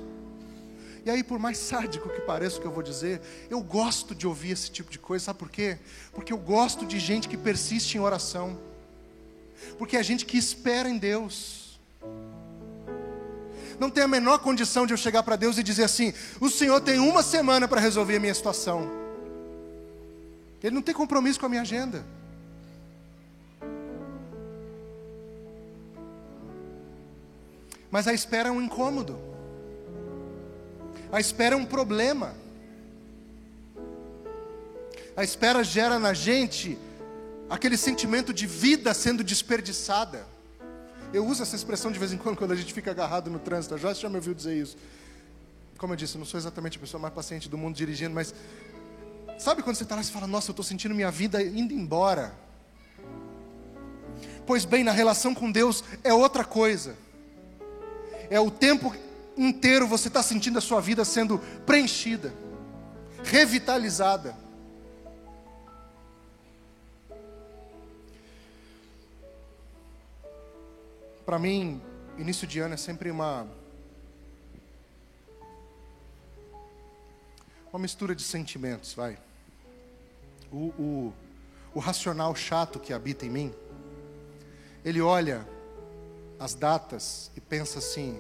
E 1.06 1.10
aí, 1.12 1.24
por 1.24 1.38
mais 1.38 1.60
sádico 1.60 2.10
que 2.10 2.22
pareça 2.22 2.58
o 2.58 2.62
que 2.62 2.66
eu 2.66 2.72
vou 2.72 2.82
dizer, 2.82 3.22
eu 3.48 3.62
gosto 3.62 4.16
de 4.16 4.26
ouvir 4.26 4.54
esse 4.54 4.72
tipo 4.72 4.90
de 4.90 4.98
coisa, 4.98 5.26
sabe 5.26 5.38
por 5.38 5.52
quê? 5.52 5.78
Porque 6.14 6.34
eu 6.34 6.38
gosto 6.38 6.84
de 6.84 7.00
gente 7.00 7.30
que 7.30 7.38
persiste 7.38 7.96
em 7.96 8.02
oração, 8.02 8.58
porque 9.78 9.96
é 9.96 10.02
gente 10.02 10.26
que 10.26 10.36
espera 10.36 10.90
em 10.90 10.98
Deus. 10.98 11.80
Não 13.80 13.92
tem 13.92 14.04
a 14.04 14.08
menor 14.08 14.40
condição 14.40 14.88
de 14.88 14.94
eu 14.94 14.98
chegar 14.98 15.22
para 15.22 15.36
Deus 15.36 15.60
e 15.60 15.64
dizer 15.64 15.84
assim: 15.84 16.12
o 16.42 16.50
Senhor 16.50 16.82
tem 16.82 16.98
uma 16.98 17.22
semana 17.22 17.68
para 17.68 17.80
resolver 17.80 18.16
a 18.16 18.20
minha 18.20 18.34
situação. 18.34 18.90
Ele 20.64 20.74
não 20.74 20.82
tem 20.82 20.96
compromisso 20.96 21.40
com 21.40 21.46
a 21.46 21.50
minha 21.50 21.62
agenda. 21.62 22.04
Mas 27.94 28.08
a 28.08 28.14
espera 28.14 28.50
é 28.50 28.52
um 28.52 28.60
incômodo. 28.60 29.20
A 31.12 31.20
espera 31.20 31.54
é 31.54 31.56
um 31.56 31.64
problema. 31.64 32.34
A 35.16 35.24
espera 35.24 35.64
gera 35.64 36.00
na 36.00 36.12
gente 36.12 36.76
aquele 37.48 37.78
sentimento 37.78 38.34
de 38.34 38.48
vida 38.48 38.96
sendo 38.96 39.24
desperdiçada. 39.24 40.26
Eu 41.14 41.24
uso 41.24 41.44
essa 41.44 41.56
expressão 41.56 41.92
de 41.92 42.00
vez 42.00 42.12
em 42.12 42.18
quando 42.18 42.36
quando 42.36 42.54
a 42.54 42.56
gente 42.56 42.74
fica 42.74 42.90
agarrado 42.90 43.30
no 43.30 43.38
trânsito. 43.38 43.76
A 43.76 43.78
Joyce 43.78 44.02
já 44.02 44.10
me 44.10 44.16
ouviu 44.16 44.34
dizer 44.34 44.58
isso. 44.58 44.76
Como 45.78 45.94
eu 45.94 45.98
disse, 45.98 46.16
eu 46.16 46.20
não 46.20 46.26
sou 46.26 46.40
exatamente 46.40 46.80
a 46.80 46.82
pessoa 46.82 47.00
mais 47.00 47.14
paciente 47.14 47.48
do 47.48 47.60
mundo 47.60 47.76
dirigindo, 47.76 48.16
mas 48.16 48.34
sabe 49.38 49.62
quando 49.62 49.76
você 49.76 49.84
está 49.84 49.94
lá 49.94 50.02
e 50.02 50.06
fala, 50.06 50.26
nossa, 50.26 50.50
eu 50.50 50.54
estou 50.54 50.66
sentindo 50.66 50.96
minha 50.96 51.12
vida 51.12 51.44
indo 51.44 51.76
embora. 51.76 52.34
Pois 54.48 54.66
bem, 54.66 54.84
na 54.84 54.92
relação 54.92 55.36
com 55.36 55.52
Deus 55.52 55.84
é 56.04 56.12
outra 56.12 56.44
coisa. 56.44 57.03
É 58.34 58.40
o 58.40 58.50
tempo 58.50 58.92
inteiro 59.38 59.86
você 59.86 60.08
está 60.08 60.24
sentindo 60.24 60.58
a 60.58 60.62
sua 60.62 60.82
vida 60.82 61.06
sendo 61.06 61.38
preenchida, 61.68 62.34
revitalizada. 63.24 64.36
Para 71.24 71.38
mim, 71.38 71.80
início 72.18 72.48
de 72.48 72.58
ano 72.60 72.74
é 72.74 72.78
sempre 72.78 73.12
uma 73.12 73.48
uma 77.72 77.78
mistura 77.78 78.16
de 78.16 78.24
sentimentos, 78.24 78.96
vai. 78.96 79.16
O, 80.52 80.74
o, 80.80 81.14
o 81.76 81.80
racional 81.80 82.36
chato 82.36 82.80
que 82.80 82.94
habita 82.94 83.28
em 83.28 83.30
mim, 83.30 83.54
ele 84.84 85.02
olha 85.02 85.48
as 86.44 86.54
datas 86.54 87.32
e 87.38 87.42
pensa 87.42 87.80
assim: 87.80 88.20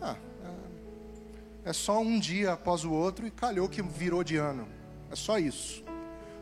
ah, 0.00 0.16
é 1.64 1.72
só 1.72 1.98
um 1.98 2.18
dia 2.18 2.52
após 2.52 2.84
o 2.84 2.92
outro 2.92 3.26
e 3.26 3.30
calhou 3.30 3.68
que 3.68 3.80
virou 3.80 4.22
de 4.22 4.36
ano. 4.36 4.68
É 5.10 5.16
só 5.16 5.38
isso. 5.38 5.82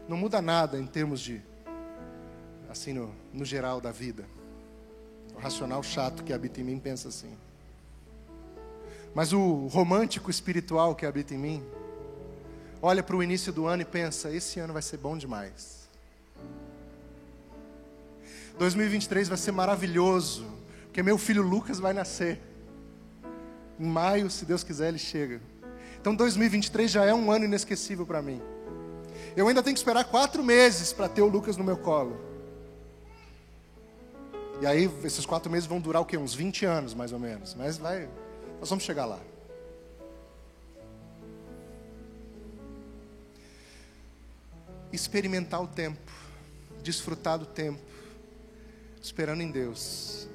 Não 0.08 0.16
muda 0.16 0.42
nada 0.42 0.78
em 0.78 0.87
termos 0.87 1.20
de, 1.20 1.40
assim, 2.68 2.92
no, 2.92 3.14
no 3.32 3.44
geral 3.44 3.80
da 3.80 3.92
vida. 3.92 4.24
O 5.37 5.38
racional 5.38 5.80
chato 5.82 6.24
que 6.24 6.32
habita 6.32 6.61
em 6.61 6.64
mim 6.64 6.80
pensa 6.80 7.08
assim. 7.08 7.38
Mas 9.14 9.32
o 9.32 9.68
romântico 9.68 10.28
espiritual 10.28 10.96
que 10.96 11.06
habita 11.06 11.35
em 11.35 11.38
mim, 11.38 11.64
olha 12.80 13.02
para 13.02 13.14
o 13.14 13.22
início 13.22 13.52
do 13.52 13.66
ano 13.66 13.82
e 13.82 13.85
pensa: 13.85 14.28
esse 14.28 14.58
ano 14.58 14.72
vai 14.72 14.82
ser 14.82 14.96
bom 14.96 15.16
demais. 15.16 15.88
2023 18.58 19.28
vai 19.28 19.38
ser 19.38 19.52
maravilhoso, 19.52 20.62
porque 20.92 21.02
meu 21.02 21.16
filho 21.16 21.42
Lucas 21.42 21.81
vai 21.81 21.94
nascer. 21.94 22.38
Em 23.81 23.87
maio, 23.87 24.31
se 24.31 24.44
Deus 24.44 24.62
quiser, 24.62 24.88
ele 24.88 24.98
chega. 24.98 25.40
Então 25.98 26.14
2023 26.14 26.90
já 26.90 27.02
é 27.07 27.14
um 27.14 27.33
ano 27.33 27.46
inesquecível 27.46 28.05
para 28.05 28.20
mim. 28.20 28.42
Eu 29.35 29.48
ainda 29.48 29.62
tenho 29.62 29.72
que 29.72 29.81
esperar 29.81 30.05
quatro 30.05 30.44
meses 30.44 30.92
para 30.92 31.09
ter 31.09 31.22
o 31.22 31.28
Lucas 31.28 31.57
no 31.57 31.64
meu 31.64 31.78
colo. 31.78 32.20
E 34.61 34.66
aí, 34.66 34.90
esses 35.02 35.24
quatro 35.24 35.50
meses 35.50 35.66
vão 35.66 35.81
durar 35.81 36.02
o 36.02 36.05
quê? 36.05 36.18
Uns 36.18 36.35
20 36.35 36.66
anos, 36.66 36.92
mais 36.92 37.11
ou 37.11 37.18
menos. 37.18 37.55
Mas 37.55 37.78
vai, 37.78 38.07
nós 38.61 38.68
vamos 38.68 38.85
chegar 38.85 39.07
lá. 39.07 39.18
Experimentar 44.92 45.62
o 45.62 45.66
tempo, 45.66 46.12
desfrutar 46.83 47.38
do 47.38 47.46
tempo, 47.46 47.81
esperando 49.00 49.40
em 49.40 49.50
Deus, 49.50 50.28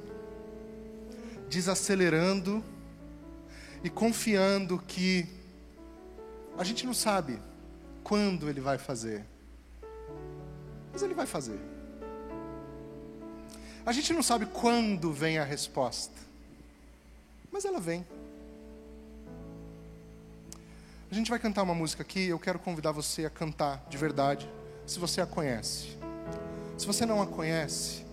desacelerando 1.49 2.63
e 3.83 3.89
confiando 3.89 4.79
que 4.79 5.27
a 6.57 6.63
gente 6.63 6.85
não 6.85 6.93
sabe 6.93 7.39
quando 8.03 8.49
Ele 8.49 8.59
vai 8.59 8.77
fazer, 8.77 9.23
mas 10.91 11.01
Ele 11.03 11.13
vai 11.13 11.25
fazer. 11.25 11.59
A 13.85 13.91
gente 13.91 14.11
não 14.11 14.21
sabe 14.21 14.45
quando 14.45 15.13
vem 15.13 15.37
a 15.37 15.43
resposta, 15.43 16.13
mas 17.51 17.63
ela 17.63 17.79
vem. 17.79 18.05
A 21.09 21.15
gente 21.15 21.29
vai 21.29 21.39
cantar 21.39 21.63
uma 21.63 21.73
música 21.73 22.01
aqui, 22.01 22.25
eu 22.25 22.37
quero 22.37 22.59
convidar 22.59 22.91
você 22.91 23.25
a 23.25 23.29
cantar 23.29 23.85
de 23.89 23.95
verdade, 23.95 24.49
se 24.85 24.99
você 24.99 25.21
a 25.21 25.25
conhece. 25.25 25.97
Se 26.77 26.85
você 26.85 27.05
não 27.05 27.21
a 27.21 27.25
conhece, 27.25 28.05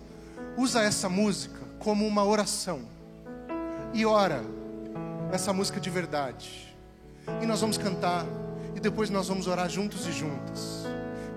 usa 0.55 0.81
essa 0.81 1.09
música 1.09 1.59
como 1.77 2.07
uma 2.07 2.23
oração. 2.23 2.94
E 3.95 4.05
ora 4.05 4.43
essa 5.31 5.53
música 5.53 5.79
de 5.79 5.89
verdade. 5.89 6.75
E 7.41 7.45
nós 7.45 7.61
vamos 7.61 7.77
cantar 7.77 8.25
e 8.75 8.79
depois 8.81 9.09
nós 9.09 9.29
vamos 9.29 9.47
orar 9.47 9.69
juntos 9.69 10.05
e 10.05 10.11
juntas, 10.11 10.83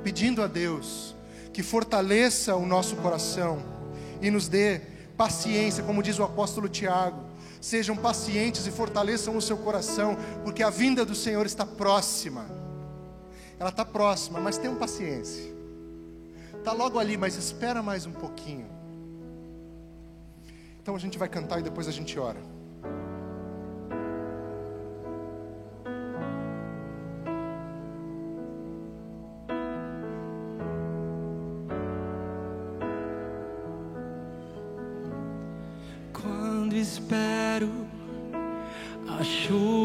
pedindo 0.03 0.43
a 0.43 0.49
Deus 0.49 1.15
que 1.53 1.63
fortaleça 1.63 2.57
o 2.57 2.67
nosso 2.67 2.97
coração 2.97 3.63
e 4.21 4.29
nos 4.29 4.49
dê 4.49 4.81
paciência, 5.17 5.85
como 5.85 6.03
diz 6.03 6.19
o 6.19 6.25
apóstolo 6.25 6.69
Tiago. 6.69 7.23
Sejam 7.61 7.97
pacientes 7.97 8.67
e 8.67 8.73
fortaleçam 8.73 9.37
o 9.37 9.43
seu 9.43 9.57
coração, 9.57 10.17
porque 10.43 10.65
a 10.65 10.71
vinda 10.71 11.05
do 11.05 11.15
Senhor 11.15 11.47
está 11.47 11.65
próxima. 11.65 12.45
Ela 13.57 13.71
está 13.71 13.85
próxima, 13.85 14.41
mas 14.41 14.59
tenham 14.59 14.75
paciência. 14.75 15.45
Está 16.55 16.73
logo 16.73 16.99
ali, 16.99 17.17
mas 17.17 17.37
espera 17.37 17.81
mais 17.85 18.05
um 18.05 18.13
pouquinho. 18.13 18.78
Então 20.89 20.97
a 20.97 20.99
gente 20.99 21.19
vai 21.19 21.29
cantar 21.29 21.61
e 21.61 21.63
depois 21.63 21.87
a 21.87 21.93
gente 21.93 22.19
ora. 22.19 22.41
espero 36.75 37.71
a 39.09 39.23
chuva 39.23 39.78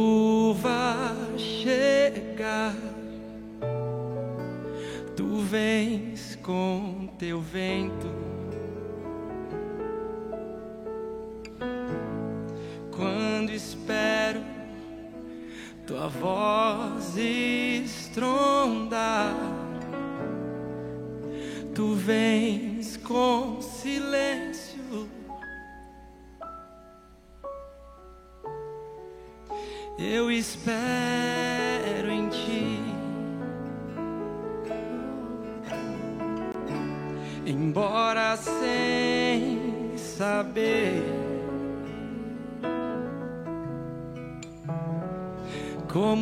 tua 16.04 16.10
voz 16.10 17.18
estrondar, 17.18 18.53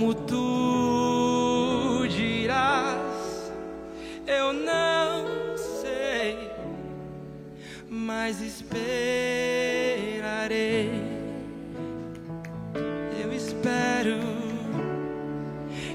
como 0.02 0.16
tu 0.16 2.08
dirás, 2.10 3.54
eu 4.26 4.52
não 4.52 5.56
sei, 5.56 6.50
mas 7.88 8.42
esperarei. 8.42 8.82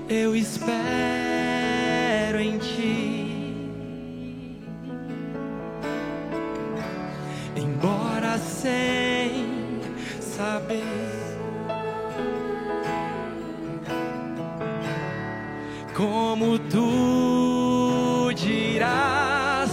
eu 0.09 0.37
espero 0.37 1.16
em 1.16 1.16
Como 16.39 16.59
tu 16.59 18.31
dirás, 18.35 19.71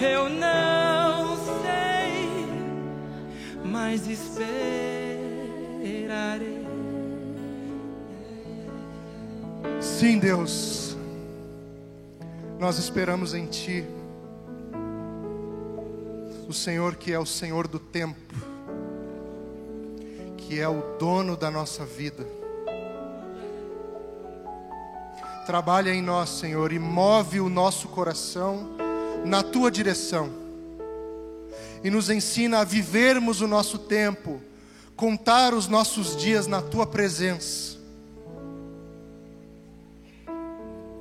eu 0.00 0.30
não 0.30 1.36
sei, 1.60 2.46
mas 3.62 4.06
esperarei. 4.06 4.56
Sim, 9.78 10.18
Deus, 10.18 10.96
nós 12.58 12.78
esperamos 12.78 13.34
em 13.34 13.44
Ti, 13.44 13.84
o 16.48 16.52
Senhor 16.54 16.96
que 16.96 17.12
é 17.12 17.18
o 17.18 17.26
Senhor 17.26 17.68
do 17.68 17.78
tempo, 17.78 18.34
que 20.38 20.58
é 20.58 20.66
o 20.66 20.96
dono 20.98 21.36
da 21.36 21.50
nossa 21.50 21.84
vida. 21.84 22.39
Trabalha 25.50 25.92
em 25.92 26.00
nós, 26.00 26.30
Senhor, 26.30 26.72
e 26.72 26.78
move 26.78 27.40
o 27.40 27.48
nosso 27.48 27.88
coração 27.88 28.70
na 29.24 29.42
Tua 29.42 29.68
direção, 29.68 30.30
e 31.82 31.90
nos 31.90 32.08
ensina 32.08 32.60
a 32.60 32.64
vivermos 32.64 33.40
o 33.40 33.48
nosso 33.48 33.76
tempo, 33.76 34.40
contar 34.94 35.52
os 35.52 35.66
nossos 35.66 36.16
dias 36.16 36.46
na 36.46 36.62
Tua 36.62 36.86
presença 36.86 37.80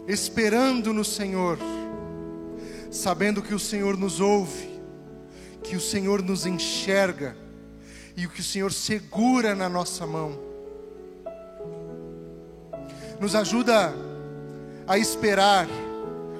esperando 0.07 0.91
no 0.91 1.05
Senhor, 1.05 1.59
sabendo 2.89 3.43
que 3.43 3.54
o 3.54 3.60
Senhor 3.60 3.95
nos 3.95 4.19
ouve, 4.19 4.81
que 5.63 5.75
o 5.75 5.79
Senhor 5.79 6.23
nos 6.23 6.47
enxerga 6.47 7.37
e 8.17 8.25
o 8.25 8.29
que 8.31 8.41
o 8.41 8.43
Senhor 8.43 8.73
segura 8.73 9.54
na 9.54 9.69
nossa 9.69 10.08
mão. 10.08 10.39
Nos 13.19 13.35
ajuda 13.35 14.08
a 14.90 14.98
esperar 14.98 15.67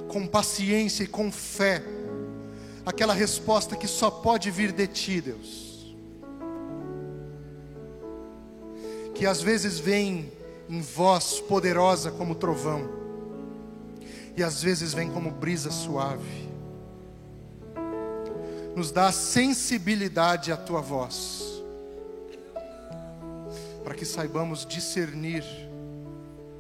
com 0.08 0.26
paciência 0.26 1.04
e 1.04 1.08
com 1.08 1.32
fé 1.32 1.84
aquela 2.84 3.14
resposta 3.14 3.76
que 3.76 3.88
só 3.88 4.10
pode 4.10 4.50
vir 4.50 4.72
de 4.72 4.88
Ti, 4.88 5.22
Deus. 5.22 5.96
Que 9.14 9.28
às 9.28 9.40
vezes 9.40 9.78
vem 9.78 10.34
em 10.68 10.82
voz 10.82 11.40
poderosa 11.42 12.10
como 12.10 12.34
trovão 12.34 12.90
e 14.36 14.42
às 14.42 14.64
vezes 14.64 14.96
vem 14.96 15.12
como 15.12 15.30
brisa 15.30 15.70
suave. 15.70 16.50
Nos 18.76 18.92
dá 18.92 19.12
sensibilidade 19.12 20.52
à 20.52 20.58
tua 20.58 20.82
voz, 20.82 21.62
para 23.84 23.94
que 23.94 24.06
saibamos 24.06 24.66
discernir 24.66 25.44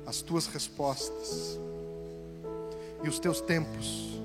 as 0.05 0.21
tuas 0.21 0.45
respostas. 0.45 1.57
E 3.03 3.09
os 3.09 3.19
teus 3.19 3.41
tempos. 3.41 4.19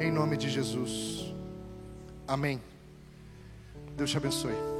Em 0.00 0.10
nome 0.10 0.36
de 0.36 0.48
Jesus. 0.48 1.34
Amém. 2.26 2.60
Deus 3.96 4.10
te 4.10 4.16
abençoe. 4.16 4.77